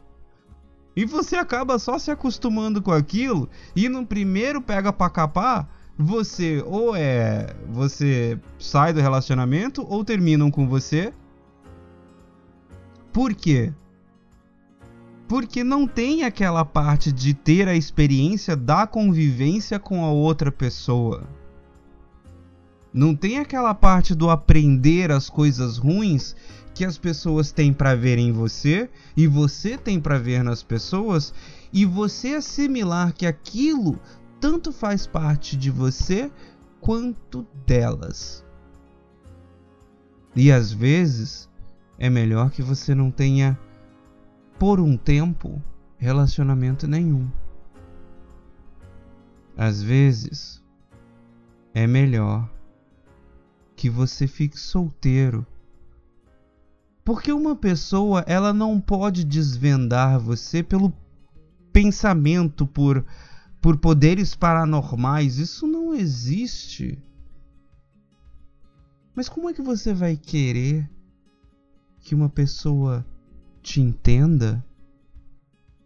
E 0.96 1.05
você 1.05 1.36
acaba 1.36 1.79
só 1.79 1.98
se 1.98 2.12
acostumando 2.12 2.82
com 2.82 2.91
aquilo 2.91 3.50
e 3.75 3.89
no 3.89 4.05
primeiro 4.05 4.62
pega 4.62 4.93
pra 4.93 5.10
capar, 5.10 5.67
você 5.98 6.63
ou 6.65 6.96
é, 6.96 7.55
você 7.70 8.39
sai 8.60 8.93
do 8.93 9.01
relacionamento 9.01 9.86
ou 9.88 10.03
terminam 10.03 10.51
com 10.51 10.67
você 10.67 11.13
por 13.13 13.36
quê? 13.36 13.72
Porque 15.27 15.63
não 15.63 15.88
tem 15.88 16.24
aquela 16.24 16.65
parte 16.65 17.12
de 17.12 17.34
ter 17.34 17.67
a 17.67 17.75
experiência 17.75 18.55
da 18.55 18.88
convivência 18.88 19.79
com 19.79 20.03
a 20.03 20.10
outra 20.12 20.51
pessoa. 20.51 21.24
Não 22.91 23.15
tem 23.15 23.38
aquela 23.38 23.74
parte 23.74 24.15
do 24.15 24.29
aprender 24.29 25.12
as 25.12 25.29
coisas 25.29 25.77
ruins 25.77 26.36
que 26.74 26.84
as 26.84 26.98
pessoas 26.98 27.51
têm 27.51 27.72
para 27.72 27.96
ver 27.96 28.17
em 28.17 28.32
você 28.32 28.89
e 29.15 29.27
você 29.27 29.77
tem 29.77 30.00
para 30.00 30.17
ver 30.17 30.43
nas 30.43 30.63
pessoas 30.63 31.34
e 31.72 31.86
você 31.86 32.36
assimilar 32.36 33.13
que 33.13 33.27
aquilo 33.27 34.00
tanto 34.39 34.72
faz 34.72 35.05
parte 35.05 35.55
de 35.55 35.70
você 35.70 36.32
quanto 36.82 37.46
delas. 37.65 38.43
E 40.36 40.51
às 40.51 40.72
vezes 40.72 41.48
é 41.97 42.09
melhor 42.09 42.51
que 42.51 42.62
você 42.62 42.93
não 42.95 43.12
tenha, 43.12 43.57
por 44.59 44.79
um 44.79 44.97
tempo, 44.97 45.62
relacionamento 45.97 46.88
nenhum. 46.88 47.29
Às 49.55 49.81
vezes, 49.81 50.63
é 51.73 51.85
melhor 51.85 52.50
que 53.75 53.89
você 53.89 54.27
fique 54.27 54.59
solteiro. 54.59 55.45
Porque 57.03 57.31
uma 57.31 57.55
pessoa, 57.55 58.23
ela 58.27 58.53
não 58.53 58.79
pode 58.79 59.23
desvendar 59.23 60.19
você 60.19 60.63
pelo 60.63 60.93
pensamento, 61.71 62.65
por, 62.65 63.05
por 63.62 63.77
poderes 63.77 64.35
paranormais. 64.35 65.38
Isso 65.38 65.67
não 65.67 65.93
existe. 65.93 66.97
Mas 69.15 69.27
como 69.27 69.50
é 69.50 69.53
que 69.53 69.62
você 69.62 69.93
vai 69.93 70.15
querer 70.15 70.89
que 72.03 72.13
uma 72.13 72.29
pessoa 72.29 73.05
te 73.62 73.79
entenda 73.79 74.63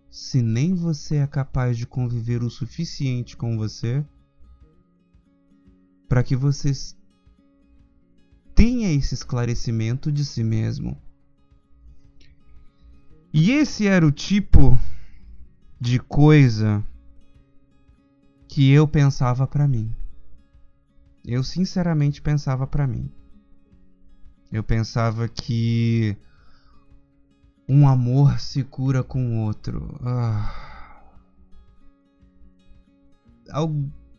se 0.09 0.41
nem 0.41 0.73
você 0.73 1.17
é 1.17 1.27
capaz 1.27 1.77
de 1.77 1.85
conviver 1.85 2.41
o 2.41 2.49
suficiente 2.49 3.37
com 3.37 3.55
você 3.55 4.03
para 6.09 6.23
que 6.23 6.35
você 6.35 6.71
tenha 8.55 8.91
esse 8.91 9.13
esclarecimento 9.13 10.11
de 10.11 10.25
si 10.25 10.43
mesmo. 10.43 10.99
E 13.31 13.51
esse 13.51 13.85
era 13.85 14.05
o 14.05 14.11
tipo 14.11 14.75
de 15.79 15.99
coisa 15.99 16.83
que 18.47 18.71
eu 18.71 18.87
pensava 18.87 19.45
para 19.45 19.67
mim. 19.67 19.93
Eu 21.23 21.43
sinceramente 21.43 22.21
pensava 22.21 22.65
para 22.65 22.87
mim. 22.87 23.11
Eu 24.51 24.63
pensava 24.63 25.27
que 25.27 26.15
um 27.67 27.87
amor 27.87 28.39
se 28.39 28.63
cura 28.63 29.03
com 29.03 29.43
outro. 29.43 29.99
Ah. 30.01 31.03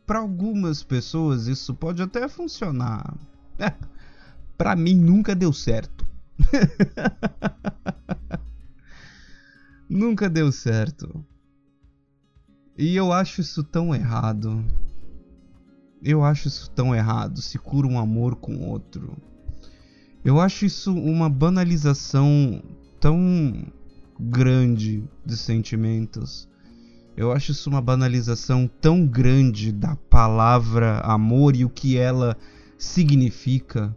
Para 0.07 0.19
algumas 0.19 0.83
pessoas 0.83 1.47
isso 1.47 1.75
pode 1.75 2.03
até 2.03 2.29
funcionar. 2.29 3.15
Para 4.57 4.77
mim 4.77 4.95
nunca 4.95 5.35
deu 5.35 5.53
certo. 5.53 6.07
nunca 9.89 10.29
deu 10.29 10.53
certo. 10.53 11.25
E 12.77 12.95
eu 12.95 13.13
acho 13.13 13.41
isso 13.41 13.65
tão 13.65 13.95
errado. 13.95 14.65
Eu 16.03 16.23
acho 16.23 16.49
isso 16.49 16.71
tão 16.71 16.95
errado. 16.95 17.41
Se 17.41 17.59
cura 17.59 17.87
um 17.87 17.99
amor 17.99 18.37
com 18.37 18.69
outro. 18.69 19.17
Eu 20.29 20.39
acho 20.39 20.67
isso 20.67 20.93
uma 20.93 21.27
banalização 21.27 22.63
tão 23.01 23.65
grande 24.21 25.03
de 25.25 25.37
sentimentos. 25.39 26.47
Eu 27.17 27.33
acho 27.33 27.53
isso 27.53 27.71
uma 27.71 27.81
banalização 27.81 28.71
tão 28.79 29.07
grande 29.07 29.73
da 29.73 29.97
palavra 29.97 30.99
amor 30.99 31.57
e 31.57 31.65
o 31.65 31.71
que 31.71 31.97
ela 31.97 32.37
significa, 32.77 33.97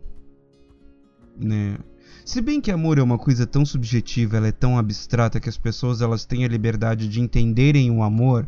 né? 1.38 1.78
Se 2.24 2.40
bem 2.40 2.62
que 2.62 2.72
amor 2.72 2.98
é 2.98 3.04
uma 3.04 3.18
coisa 3.18 3.46
tão 3.46 3.66
subjetiva, 3.66 4.38
ela 4.38 4.48
é 4.48 4.54
tão 4.54 4.78
abstrata 4.78 5.38
que 5.38 5.50
as 5.50 5.58
pessoas 5.58 6.00
elas 6.00 6.24
têm 6.24 6.46
a 6.46 6.48
liberdade 6.48 7.10
de 7.10 7.20
entenderem 7.20 7.92
o 7.92 8.02
amor 8.02 8.48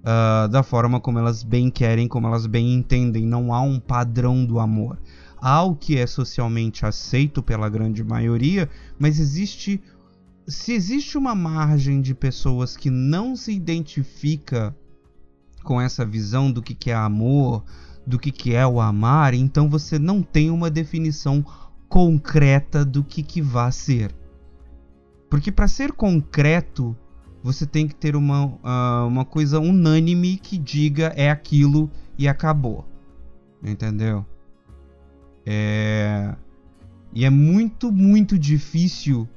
uh, 0.00 0.48
da 0.48 0.64
forma 0.64 0.98
como 0.98 1.20
elas 1.20 1.44
bem 1.44 1.70
querem, 1.70 2.08
como 2.08 2.26
elas 2.26 2.46
bem 2.46 2.74
entendem. 2.74 3.24
Não 3.24 3.54
há 3.54 3.60
um 3.60 3.78
padrão 3.78 4.44
do 4.44 4.58
amor. 4.58 4.98
Há 5.40 5.62
o 5.62 5.74
que 5.74 5.96
é 5.96 6.06
socialmente 6.06 6.84
aceito 6.84 7.42
pela 7.42 7.68
grande 7.68 8.04
maioria, 8.04 8.68
mas 8.98 9.18
existe. 9.18 9.82
Se 10.46 10.72
existe 10.72 11.16
uma 11.16 11.34
margem 11.34 12.00
de 12.00 12.14
pessoas 12.14 12.76
que 12.76 12.90
não 12.90 13.36
se 13.36 13.52
identifica 13.52 14.74
com 15.62 15.80
essa 15.80 16.04
visão 16.04 16.50
do 16.50 16.60
que, 16.60 16.74
que 16.74 16.90
é 16.90 16.94
amor, 16.94 17.62
do 18.06 18.18
que, 18.18 18.32
que 18.32 18.54
é 18.54 18.66
o 18.66 18.80
amar, 18.80 19.34
então 19.34 19.68
você 19.68 19.98
não 19.98 20.22
tem 20.22 20.50
uma 20.50 20.70
definição 20.70 21.44
concreta 21.88 22.84
do 22.84 23.04
que, 23.04 23.22
que 23.22 23.40
vai 23.40 23.70
ser. 23.70 24.14
Porque 25.28 25.52
para 25.52 25.68
ser 25.68 25.92
concreto, 25.92 26.96
você 27.42 27.64
tem 27.64 27.86
que 27.86 27.94
ter 27.94 28.16
uma, 28.16 28.46
uh, 28.46 29.06
uma 29.06 29.24
coisa 29.24 29.60
unânime 29.60 30.36
que 30.36 30.58
diga 30.58 31.12
é 31.16 31.30
aquilo 31.30 31.90
e 32.18 32.26
acabou. 32.26 32.86
Entendeu? 33.62 34.26
É... 35.44 36.34
E 37.12 37.24
é 37.24 37.30
muito, 37.30 37.90
muito 37.90 38.38
difícil 38.38 39.28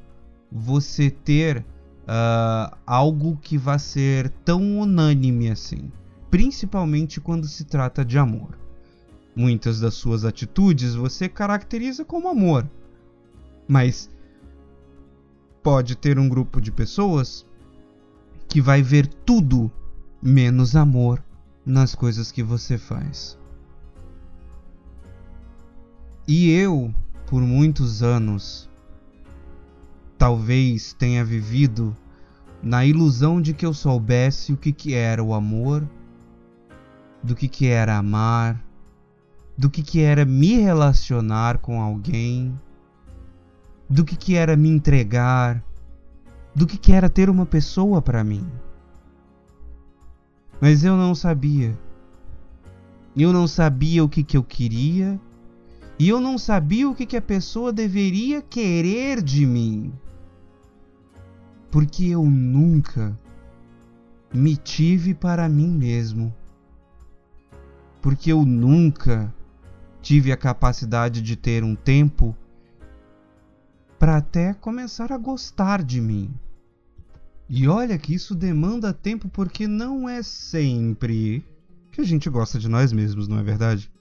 você 0.51 1.09
ter 1.09 1.65
uh, 2.03 2.75
algo 2.85 3.37
que 3.41 3.57
vá 3.57 3.79
ser 3.79 4.29
tão 4.45 4.79
unânime 4.79 5.49
assim. 5.49 5.91
Principalmente 6.29 7.19
quando 7.19 7.47
se 7.47 7.63
trata 7.63 8.05
de 8.05 8.17
amor. 8.17 8.57
Muitas 9.35 9.79
das 9.79 9.95
suas 9.95 10.23
atitudes 10.23 10.93
você 10.93 11.27
caracteriza 11.27 12.05
como 12.05 12.27
amor. 12.27 12.69
Mas 13.67 14.09
pode 15.63 15.95
ter 15.95 16.19
um 16.19 16.29
grupo 16.29 16.61
de 16.61 16.71
pessoas 16.71 17.45
que 18.47 18.61
vai 18.61 18.83
ver 18.83 19.07
tudo 19.07 19.71
menos 20.21 20.75
amor 20.75 21.23
nas 21.65 21.95
coisas 21.95 22.31
que 22.31 22.43
você 22.43 22.77
faz. 22.77 23.37
E 26.27 26.49
eu, 26.51 26.93
por 27.27 27.41
muitos 27.41 28.01
anos, 28.01 28.69
talvez 30.17 30.93
tenha 30.93 31.23
vivido 31.23 31.95
na 32.61 32.85
ilusão 32.85 33.41
de 33.41 33.53
que 33.53 33.65
eu 33.65 33.73
soubesse 33.73 34.53
o 34.53 34.57
que, 34.57 34.71
que 34.71 34.93
era 34.93 35.21
o 35.21 35.33
amor, 35.33 35.85
do 37.21 37.35
que, 37.35 37.49
que 37.49 37.67
era 37.67 37.97
amar, 37.97 38.63
do 39.57 39.69
que, 39.69 39.83
que 39.83 39.99
era 39.99 40.23
me 40.23 40.55
relacionar 40.55 41.57
com 41.57 41.81
alguém, 41.81 42.57
do 43.89 44.05
que, 44.05 44.15
que 44.15 44.35
era 44.35 44.55
me 44.55 44.69
entregar, 44.69 45.61
do 46.55 46.65
que, 46.65 46.77
que 46.77 46.93
era 46.93 47.09
ter 47.09 47.29
uma 47.29 47.45
pessoa 47.45 48.01
para 48.01 48.23
mim. 48.23 48.47
Mas 50.61 50.85
eu 50.85 50.95
não 50.95 51.13
sabia. 51.13 51.77
Eu 53.15 53.33
não 53.33 53.45
sabia 53.45 54.03
o 54.03 54.09
que, 54.09 54.23
que 54.23 54.37
eu 54.37 54.43
queria. 54.43 55.19
E 55.99 56.09
eu 56.09 56.19
não 56.19 56.37
sabia 56.37 56.89
o 56.89 56.95
que, 56.95 57.05
que 57.05 57.17
a 57.17 57.21
pessoa 57.21 57.71
deveria 57.71 58.41
querer 58.41 59.21
de 59.21 59.45
mim. 59.45 59.93
Porque 61.69 62.05
eu 62.05 62.23
nunca 62.23 63.17
me 64.33 64.55
tive 64.55 65.13
para 65.13 65.47
mim 65.47 65.69
mesmo. 65.69 66.33
Porque 68.01 68.31
eu 68.31 68.43
nunca 68.43 69.33
tive 70.01 70.31
a 70.31 70.37
capacidade 70.37 71.21
de 71.21 71.35
ter 71.35 71.63
um 71.63 71.75
tempo 71.75 72.35
para 73.97 74.17
até 74.17 74.53
começar 74.53 75.13
a 75.13 75.17
gostar 75.17 75.81
de 75.81 76.01
mim. 76.01 76.33
E 77.47 77.67
olha 77.67 77.97
que 77.97 78.13
isso 78.13 78.35
demanda 78.35 78.91
tempo 78.91 79.29
porque 79.29 79.67
não 79.67 80.09
é 80.09 80.23
sempre 80.23 81.45
que 81.91 82.01
a 82.01 82.03
gente 82.03 82.29
gosta 82.29 82.57
de 82.57 82.67
nós 82.67 82.91
mesmos, 82.91 83.27
não 83.27 83.37
é 83.37 83.43
verdade? 83.43 83.92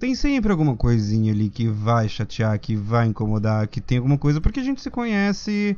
Tem 0.00 0.14
sempre 0.14 0.50
alguma 0.50 0.74
coisinha 0.74 1.30
ali 1.30 1.50
que 1.50 1.68
vai 1.68 2.08
chatear, 2.08 2.58
que 2.58 2.74
vai 2.74 3.06
incomodar, 3.06 3.68
que 3.68 3.82
tem 3.82 3.98
alguma 3.98 4.16
coisa 4.16 4.40
porque 4.40 4.58
a 4.58 4.62
gente 4.62 4.80
se 4.80 4.90
conhece 4.90 5.76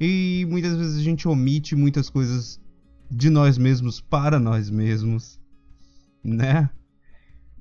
e 0.00 0.46
muitas 0.48 0.74
vezes 0.74 0.96
a 0.96 1.02
gente 1.02 1.28
omite 1.28 1.76
muitas 1.76 2.08
coisas 2.08 2.58
de 3.10 3.28
nós 3.28 3.58
mesmos 3.58 4.00
para 4.00 4.40
nós 4.40 4.70
mesmos, 4.70 5.38
né? 6.24 6.70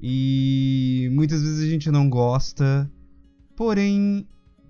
E 0.02 1.10
muitas 1.12 1.42
vezes 1.42 1.68
a 1.68 1.70
gente 1.70 1.92
não 1.92 2.10
gosta, 2.10 2.90
porém 3.54 4.26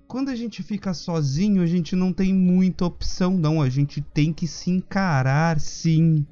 quando 0.08 0.30
a 0.30 0.34
gente 0.34 0.60
fica 0.60 0.92
sozinho, 0.92 1.62
a 1.62 1.66
gente 1.66 1.94
não 1.94 2.12
tem 2.12 2.34
muita 2.34 2.84
opção, 2.84 3.38
não. 3.38 3.62
A 3.62 3.68
gente 3.68 4.00
tem 4.00 4.32
que 4.32 4.48
se 4.48 4.70
encarar, 4.70 5.60
sim. 5.60 6.26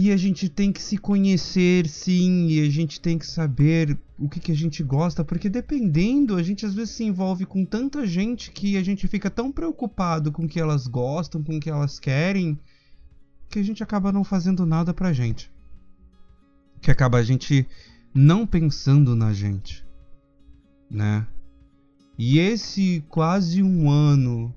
E 0.00 0.12
a 0.12 0.16
gente 0.16 0.48
tem 0.48 0.70
que 0.70 0.80
se 0.80 0.96
conhecer, 0.96 1.88
sim. 1.88 2.46
E 2.46 2.60
a 2.60 2.70
gente 2.70 3.00
tem 3.00 3.18
que 3.18 3.26
saber 3.26 3.98
o 4.16 4.28
que, 4.28 4.38
que 4.38 4.52
a 4.52 4.54
gente 4.54 4.80
gosta, 4.80 5.24
porque 5.24 5.48
dependendo, 5.48 6.36
a 6.36 6.42
gente 6.44 6.64
às 6.64 6.72
vezes 6.72 6.94
se 6.94 7.02
envolve 7.02 7.44
com 7.44 7.64
tanta 7.64 8.06
gente 8.06 8.52
que 8.52 8.76
a 8.76 8.82
gente 8.84 9.08
fica 9.08 9.28
tão 9.28 9.50
preocupado 9.50 10.30
com 10.30 10.44
o 10.44 10.48
que 10.48 10.60
elas 10.60 10.86
gostam, 10.86 11.42
com 11.42 11.56
o 11.56 11.60
que 11.60 11.68
elas 11.68 11.98
querem, 11.98 12.56
que 13.50 13.58
a 13.58 13.62
gente 13.64 13.82
acaba 13.82 14.12
não 14.12 14.22
fazendo 14.22 14.64
nada 14.64 14.94
pra 14.94 15.12
gente. 15.12 15.50
Que 16.80 16.92
acaba 16.92 17.18
a 17.18 17.24
gente 17.24 17.66
não 18.14 18.46
pensando 18.46 19.16
na 19.16 19.32
gente, 19.32 19.84
né? 20.88 21.26
E 22.16 22.38
esse 22.38 23.04
quase 23.08 23.64
um 23.64 23.90
ano 23.90 24.54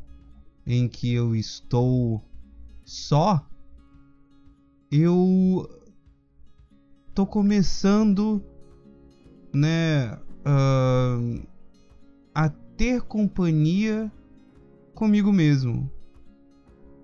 em 0.68 0.88
que 0.88 1.12
eu 1.12 1.36
estou 1.36 2.24
só, 2.86 3.44
eu 4.92 5.70
tô 7.16 7.26
começando, 7.26 8.44
né, 9.54 10.14
uh, 10.46 11.48
a 12.36 12.50
ter 12.76 13.02
companhia 13.02 14.12
comigo 14.94 15.32
mesmo. 15.32 15.90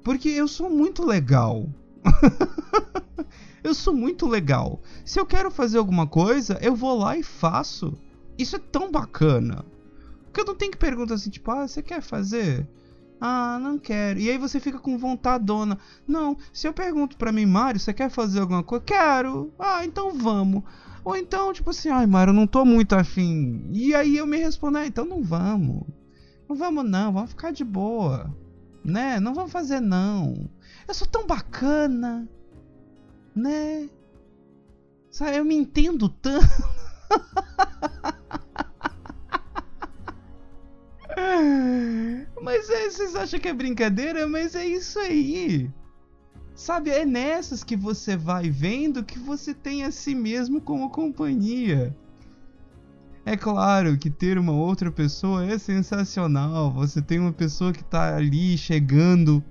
Porque 0.04 0.30
eu 0.30 0.47
sou 0.47 0.69
muito 0.69 1.06
legal. 1.06 1.67
eu 3.63 3.73
sou 3.73 3.93
muito 3.93 4.28
legal. 4.28 4.82
Se 5.06 5.19
eu 5.19 5.26
quero 5.26 5.50
fazer 5.50 5.78
alguma 5.78 6.08
coisa, 6.08 6.60
eu 6.62 6.76
vou 6.76 6.97
lá 6.97 7.17
e 7.17 7.23
faço. 7.23 7.97
Isso 8.38 8.56
é 8.56 8.60
tão 8.60 8.91
bacana. 8.91 9.65
Porque 10.26 10.41
eu 10.41 10.45
não 10.45 10.56
tenho 10.56 10.71
que 10.71 10.78
perguntar 10.78 11.15
assim, 11.15 11.30
tipo, 11.30 11.50
ah, 11.52 11.67
você 11.67 11.82
quer 11.82 12.02
fazer? 12.02 12.67
Ah, 13.20 13.58
não 13.60 13.80
quero. 13.80 14.20
E 14.20 14.30
aí 14.30 14.38
você 14.38 14.60
fica 14.60 14.80
com 14.80 14.98
vontade 14.98 15.44
dona. 15.44 15.78
Não, 16.08 16.38
se 16.54 16.68
eu 16.68 16.74
pergunto 16.74 17.18
pra 17.18 17.32
mim, 17.32 17.46
Mário, 17.46 17.80
você 17.80 17.94
quer 17.94 18.10
fazer 18.10 18.40
alguma 18.40 18.64
coisa? 18.64 18.86
Quero. 18.86 19.52
Ah, 19.58 19.84
então 19.84 20.14
vamos. 20.14 20.64
Ou 21.04 21.16
então, 21.16 21.54
tipo 21.54 21.70
assim, 21.70 21.90
ai, 21.90 22.06
Mário, 22.06 22.32
eu 22.32 22.36
não 22.36 22.46
tô 22.46 22.64
muito 22.66 22.94
afim. 22.94 23.70
E 23.72 23.96
aí 23.96 24.18
eu 24.18 24.28
me 24.28 24.38
respondo, 24.38 24.78
ah, 24.78 24.86
então 24.86 25.06
não 25.06 25.24
vamos. 25.24 25.84
Não 26.48 26.56
vamos 26.56 26.90
não, 26.90 27.14
vamos 27.14 27.32
ficar 27.32 27.52
de 27.52 27.64
boa. 27.64 28.34
Né? 28.84 29.20
Não 29.20 29.34
vamos 29.34 29.52
fazer 29.52 29.80
não. 29.80 30.50
Eu 30.88 30.94
sou 30.94 31.08
tão 31.08 31.26
bacana. 31.26 32.28
Né? 33.36 33.90
Sabe, 35.10 35.38
eu 35.38 35.46
me 35.46 35.56
entendo 35.56 36.10
tanto. 36.10 36.46
Mas 42.41 42.69
é, 42.69 42.89
vocês 42.89 43.15
acham 43.15 43.39
que 43.39 43.47
é 43.47 43.54
brincadeira? 43.54 44.28
Mas 44.28 44.56
é 44.56 44.65
isso 44.65 45.00
aí. 45.00 45.71
Sabe, 46.56 46.89
é 46.89 47.06
nessas 47.06 47.63
que 47.63 47.76
você 47.76 48.17
vai 48.17 48.50
vendo 48.50 49.04
que 49.04 49.19
você 49.19 49.54
tem 49.54 49.84
a 49.84 49.91
si 49.91 50.15
mesmo 50.15 50.60
como 50.60 50.89
companhia. 50.89 51.95
É 53.26 53.36
claro 53.36 53.97
que 53.97 54.10
ter 54.10 54.38
uma 54.38 54.54
outra 54.54 54.89
pessoa 54.89 55.45
é 55.45 55.58
sensacional. 55.58 56.71
Você 56.71 57.02
tem 57.02 57.19
uma 57.19 57.34
pessoa 57.34 57.73
que 57.73 57.84
tá 57.84 58.15
ali 58.15 58.58
chegando 58.58 59.43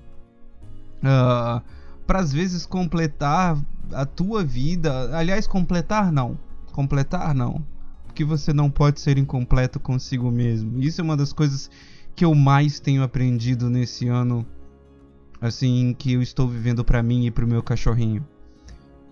uh, 0.98 1.62
para 2.06 2.20
às 2.20 2.32
vezes 2.32 2.64
completar 2.64 3.56
a 3.92 4.06
tua 4.06 4.42
vida. 4.42 5.16
Aliás, 5.16 5.46
completar 5.46 6.10
não. 6.10 6.38
Completar 6.72 7.34
não. 7.34 7.64
Porque 8.06 8.24
você 8.24 8.52
não 8.52 8.70
pode 8.70 8.98
ser 8.98 9.18
incompleto 9.18 9.78
consigo 9.78 10.30
mesmo. 10.30 10.80
Isso 10.80 11.00
é 11.00 11.04
uma 11.04 11.16
das 11.16 11.32
coisas 11.32 11.70
que 12.16 12.24
eu 12.24 12.34
mais 12.34 12.80
tenho 12.80 13.02
aprendido 13.02 13.68
nesse 13.68 14.08
ano 14.08 14.44
assim 15.38 15.94
que 15.96 16.14
eu 16.14 16.22
estou 16.22 16.48
vivendo 16.48 16.82
para 16.82 17.02
mim 17.02 17.26
e 17.26 17.30
pro 17.30 17.46
meu 17.46 17.62
cachorrinho. 17.62 18.26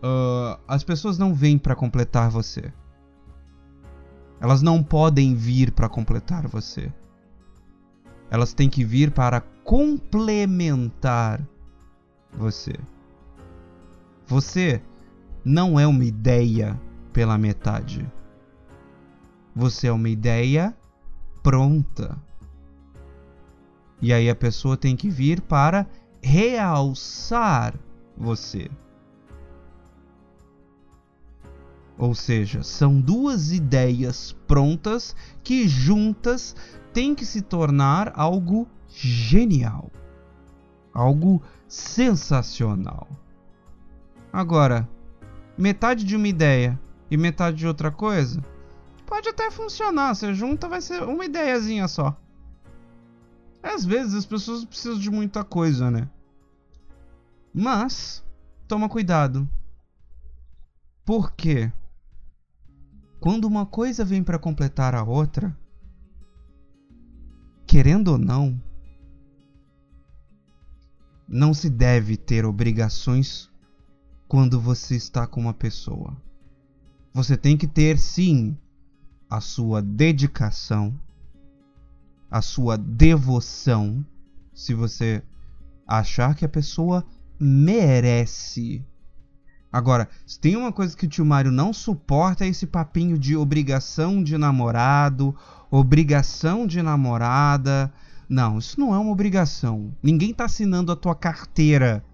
Uh, 0.02 0.58
as 0.66 0.82
pessoas 0.82 1.18
não 1.18 1.34
vêm 1.34 1.58
para 1.58 1.76
completar 1.76 2.30
você. 2.30 2.72
Elas 4.40 4.62
não 4.62 4.82
podem 4.82 5.34
vir 5.34 5.70
para 5.70 5.88
completar 5.88 6.48
você. 6.48 6.92
Elas 8.30 8.52
têm 8.52 8.68
que 8.68 8.84
vir 8.84 9.10
para 9.10 9.40
complementar 9.40 11.46
você. 12.32 12.74
Você 14.26 14.82
não 15.44 15.78
é 15.78 15.86
uma 15.86 16.04
ideia 16.04 16.80
pela 17.12 17.38
metade. 17.38 18.10
Você 19.54 19.86
é 19.86 19.92
uma 19.92 20.08
ideia 20.08 20.76
pronta. 21.42 22.18
E 24.04 24.12
aí 24.12 24.28
a 24.28 24.34
pessoa 24.34 24.76
tem 24.76 24.94
que 24.94 25.08
vir 25.08 25.40
para 25.40 25.86
realçar 26.22 27.74
você. 28.14 28.70
Ou 31.96 32.14
seja, 32.14 32.62
são 32.62 33.00
duas 33.00 33.50
ideias 33.50 34.36
prontas 34.46 35.16
que 35.42 35.66
juntas 35.66 36.54
têm 36.92 37.14
que 37.14 37.24
se 37.24 37.40
tornar 37.40 38.12
algo 38.14 38.68
genial, 38.88 39.90
algo 40.92 41.42
sensacional. 41.66 43.08
Agora, 44.30 44.86
metade 45.56 46.04
de 46.04 46.14
uma 46.14 46.28
ideia 46.28 46.78
e 47.10 47.16
metade 47.16 47.56
de 47.56 47.66
outra 47.66 47.90
coisa 47.90 48.42
pode 49.06 49.30
até 49.30 49.50
funcionar. 49.50 50.14
Você 50.14 50.34
junta, 50.34 50.68
vai 50.68 50.82
ser 50.82 51.02
uma 51.04 51.24
ideiazinha 51.24 51.88
só. 51.88 52.14
Às 53.64 53.82
vezes 53.82 54.12
as 54.12 54.26
pessoas 54.26 54.62
precisam 54.62 54.98
de 54.98 55.10
muita 55.10 55.42
coisa, 55.42 55.90
né? 55.90 56.06
Mas 57.52 58.22
toma 58.68 58.90
cuidado. 58.90 59.48
Por 61.02 61.32
quê? 61.32 61.72
Quando 63.18 63.46
uma 63.46 63.64
coisa 63.64 64.04
vem 64.04 64.22
para 64.22 64.38
completar 64.38 64.94
a 64.94 65.02
outra, 65.02 65.56
querendo 67.66 68.08
ou 68.08 68.18
não, 68.18 68.62
não 71.26 71.54
se 71.54 71.70
deve 71.70 72.18
ter 72.18 72.44
obrigações 72.44 73.50
quando 74.28 74.60
você 74.60 74.94
está 74.94 75.26
com 75.26 75.40
uma 75.40 75.54
pessoa. 75.54 76.14
Você 77.14 77.34
tem 77.34 77.56
que 77.56 77.66
ter 77.66 77.98
sim 77.98 78.58
a 79.30 79.40
sua 79.40 79.80
dedicação, 79.80 80.94
a 82.34 82.42
sua 82.42 82.76
devoção, 82.76 84.04
se 84.52 84.74
você 84.74 85.22
achar 85.86 86.34
que 86.34 86.44
a 86.44 86.48
pessoa 86.48 87.06
merece 87.38 88.84
Agora, 89.70 90.08
se 90.26 90.40
tem 90.40 90.56
uma 90.56 90.72
coisa 90.72 90.96
que 90.96 91.06
o 91.06 91.08
tio 91.08 91.24
Mário 91.24 91.52
não 91.52 91.72
suporta 91.72 92.44
é 92.44 92.48
esse 92.48 92.64
papinho 92.66 93.16
de 93.16 93.36
obrigação 93.36 94.22
de 94.22 94.36
namorado, 94.36 95.34
obrigação 95.70 96.64
de 96.64 96.80
namorada. 96.80 97.92
Não, 98.28 98.58
isso 98.58 98.78
não 98.78 98.94
é 98.94 98.98
uma 98.98 99.10
obrigação. 99.10 99.92
Ninguém 100.00 100.32
tá 100.32 100.44
assinando 100.44 100.90
a 100.90 100.96
tua 100.96 101.14
carteira 101.14 102.04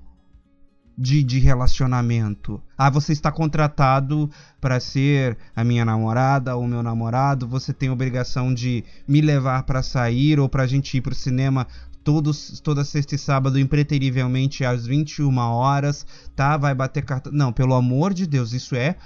de, 1.01 1.23
de 1.23 1.39
relacionamento. 1.39 2.61
Ah, 2.77 2.91
você 2.91 3.15
está 3.15 3.33
contratado 3.33 4.31
para 4.61 4.79
ser 4.79 5.39
a 5.57 5.65
minha 5.65 5.83
namorada 5.83 6.55
ou 6.57 6.69
meu 6.69 6.83
namorado, 6.83 7.49
você 7.49 7.73
tem 7.73 7.89
obrigação 7.89 8.53
de 8.53 8.85
me 9.09 9.23
levar 9.23 9.63
para 9.63 9.83
sair 9.83 10.39
ou 10.39 10.47
pra 10.47 10.67
gente 10.67 10.95
ir 10.99 11.01
pro 11.01 11.15
cinema 11.15 11.67
todos, 12.05 12.61
toda 12.61 12.85
sexta 12.85 13.15
e 13.15 13.19
sábado, 13.19 13.59
impreterivelmente 13.59 14.63
às 14.63 14.85
21 14.85 15.39
horas, 15.39 16.07
tá? 16.37 16.59
Vai 16.59 16.75
bater 16.75 17.03
cartão. 17.03 17.33
Não, 17.33 17.51
pelo 17.51 17.75
amor 17.75 18.13
de 18.13 18.27
Deus, 18.27 18.53
isso 18.53 18.77
é. 18.77 18.97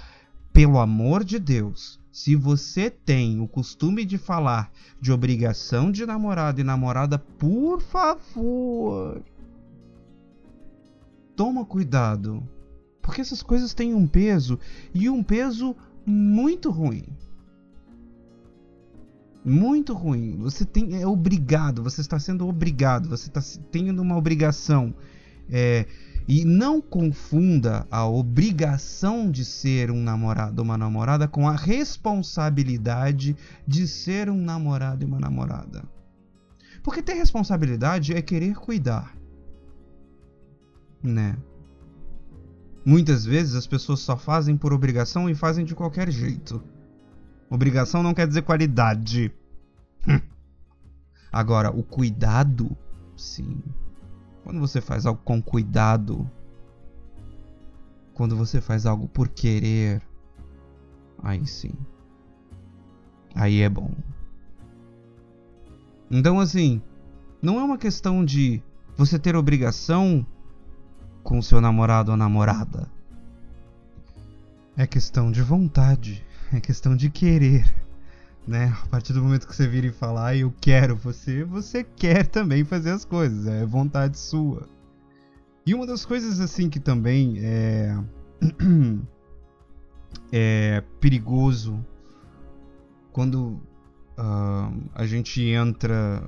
Pelo 0.51 0.79
amor 0.79 1.23
de 1.23 1.39
Deus. 1.39 1.97
Se 2.11 2.35
você 2.35 2.89
tem 2.89 3.39
o 3.39 3.47
costume 3.47 4.03
de 4.03 4.17
falar 4.17 4.69
de 4.99 5.13
obrigação 5.13 5.89
de 5.89 6.05
namorado 6.05 6.59
e 6.59 6.63
namorada, 6.63 7.17
por 7.17 7.81
favor. 7.81 9.21
Toma 11.35 11.65
cuidado. 11.65 12.47
Porque 13.01 13.21
essas 13.21 13.43
coisas 13.43 13.73
têm 13.73 13.93
um 13.93 14.07
peso 14.07 14.59
e 14.93 15.09
um 15.09 15.21
peso 15.21 15.75
muito 16.05 16.71
ruim 16.71 17.05
muito 19.45 19.93
ruim. 19.93 20.37
Você 20.39 20.65
tem 20.65 20.99
é 20.99 21.05
obrigado, 21.05 21.83
você 21.83 22.01
está 22.01 22.17
sendo 22.17 22.47
obrigado, 22.47 23.07
você 23.07 23.29
está 23.29 23.41
tendo 23.71 24.01
uma 24.01 24.17
obrigação. 24.17 24.93
É, 25.47 25.85
e 26.27 26.43
não 26.43 26.81
confunda 26.81 27.85
a 27.91 28.07
obrigação 28.07 29.29
de 29.29 29.45
ser 29.45 29.91
um 29.91 30.01
namorado 30.01 30.59
ou 30.59 30.65
uma 30.65 30.75
namorada 30.75 31.27
com 31.27 31.47
a 31.47 31.55
responsabilidade 31.55 33.37
de 33.67 33.87
ser 33.87 34.27
um 34.27 34.41
namorado 34.41 35.03
e 35.03 35.07
uma 35.07 35.19
namorada. 35.19 35.83
Porque 36.81 37.03
ter 37.03 37.13
responsabilidade 37.13 38.13
é 38.13 38.21
querer 38.23 38.55
cuidar. 38.55 39.15
Né? 41.05 41.37
Muitas 42.83 43.25
vezes 43.25 43.55
as 43.55 43.67
pessoas 43.67 43.99
só 43.99 44.17
fazem 44.17 44.57
por 44.57 44.73
obrigação 44.73 45.29
e 45.29 45.35
fazem 45.35 45.63
de 45.63 45.75
qualquer 45.75 46.09
jeito. 46.11 46.63
Obrigação 47.49 48.03
não 48.03 48.13
quer 48.13 48.27
dizer 48.27 48.41
qualidade. 48.41 49.31
Hum. 50.07 50.19
Agora, 51.31 51.69
o 51.69 51.83
cuidado, 51.83 52.75
sim. 53.15 53.61
Quando 54.43 54.59
você 54.59 54.81
faz 54.81 55.05
algo 55.05 55.21
com 55.23 55.41
cuidado, 55.41 56.29
quando 58.13 58.35
você 58.35 58.61
faz 58.61 58.85
algo 58.85 59.07
por 59.07 59.27
querer, 59.27 60.01
aí 61.21 61.45
sim. 61.45 61.73
Aí 63.33 63.61
é 63.61 63.69
bom. 63.69 63.91
Então, 66.09 66.39
assim, 66.39 66.81
não 67.41 67.59
é 67.59 67.63
uma 67.63 67.77
questão 67.77 68.23
de 68.23 68.63
você 68.95 69.19
ter 69.19 69.35
obrigação 69.35 70.25
com 71.25 71.41
seu 71.41 71.59
namorado 71.59 72.11
ou 72.11 72.17
namorada. 72.17 72.87
É 74.77 74.85
questão 74.85 75.31
de 75.31 75.41
vontade. 75.41 76.23
É 76.53 76.59
questão 76.59 76.95
de 76.95 77.09
querer. 77.09 77.65
Né? 78.47 78.71
A 78.83 78.87
partir 78.87 79.11
do 79.11 79.23
momento 79.23 79.47
que 79.47 79.55
você 79.55 79.67
vira 79.67 79.87
e 79.87 79.91
fala, 79.91 80.27
ah, 80.27 80.37
eu 80.37 80.53
quero 80.61 80.95
você, 80.95 81.43
você 81.43 81.83
quer 81.83 82.27
também 82.27 82.63
fazer 82.63 82.91
as 82.91 83.03
coisas, 83.03 83.47
é 83.47 83.65
vontade 83.65 84.19
sua. 84.19 84.69
E 85.65 85.73
uma 85.73 85.87
das 85.87 86.05
coisas 86.05 86.39
assim 86.39 86.69
que 86.69 86.79
também 86.79 87.39
é, 87.39 87.97
é 90.31 90.83
perigoso 90.99 91.83
quando 93.11 93.59
uh, 94.15 94.89
a 94.93 95.07
gente 95.07 95.41
entra 95.41 96.21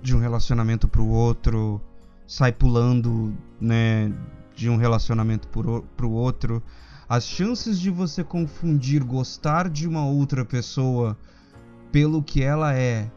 de 0.00 0.14
um 0.14 0.20
relacionamento 0.20 0.86
para 0.86 1.00
o 1.00 1.08
outro, 1.08 1.80
sai 2.28 2.52
pulando, 2.52 3.36
né, 3.60 4.12
de 4.54 4.70
um 4.70 4.76
relacionamento 4.76 5.48
para 5.48 6.06
o 6.06 6.12
outro 6.12 6.62
as 7.08 7.24
chances 7.24 7.80
de 7.80 7.88
você 7.88 8.22
confundir 8.22 9.02
gostar 9.02 9.70
de 9.70 9.88
uma 9.88 10.04
outra 10.04 10.44
pessoa 10.44 11.16
pelo 11.90 12.22
que 12.22 12.42
ela 12.42 12.74
é 12.74 13.10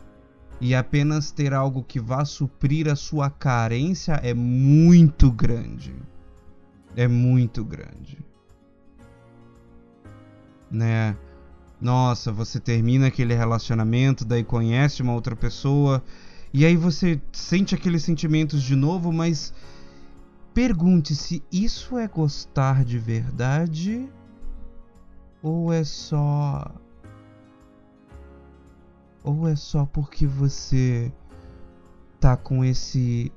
e 0.61 0.73
apenas 0.73 1.29
ter 1.31 1.53
algo 1.53 1.83
que 1.83 1.99
vá 1.99 2.23
suprir 2.23 2.87
a 2.87 2.95
sua 2.95 3.29
carência 3.29 4.13
é 4.23 4.33
muito 4.33 5.29
grande. 5.29 5.93
É 6.95 7.05
muito 7.05 7.65
grande. 7.65 8.17
Né? 10.69 11.17
Nossa, 11.81 12.31
você 12.31 12.61
termina 12.61 13.07
aquele 13.07 13.33
relacionamento, 13.33 14.23
daí 14.23 14.43
conhece 14.43 15.01
uma 15.01 15.13
outra 15.13 15.35
pessoa, 15.35 16.01
e 16.53 16.65
aí 16.65 16.75
você 16.75 17.21
sente 17.31 17.73
aqueles 17.75 18.03
sentimentos 18.03 18.61
de 18.61 18.75
novo, 18.75 19.11
mas 19.11 19.53
Pergunte 20.53 21.15
se 21.15 21.41
isso 21.49 21.97
é 21.97 22.09
gostar 22.09 22.83
de 22.83 22.99
verdade 22.99 24.09
ou 25.41 25.71
é 25.71 25.81
só 25.85 26.75
ou 29.23 29.47
é 29.47 29.55
só 29.55 29.85
porque 29.85 30.27
você 30.27 31.11
tá 32.19 32.35
com 32.35 32.65
esse 32.65 33.31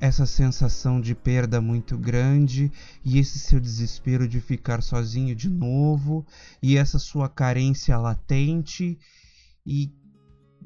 essa 0.00 0.26
sensação 0.26 1.00
de 1.00 1.12
perda 1.12 1.60
muito 1.60 1.98
grande 1.98 2.70
e 3.04 3.18
esse 3.18 3.40
seu 3.40 3.58
desespero 3.58 4.28
de 4.28 4.40
ficar 4.40 4.80
sozinho 4.80 5.34
de 5.34 5.50
novo 5.50 6.24
e 6.62 6.76
essa 6.76 7.00
sua 7.00 7.28
carência 7.28 7.98
latente 7.98 8.96
e 9.66 9.92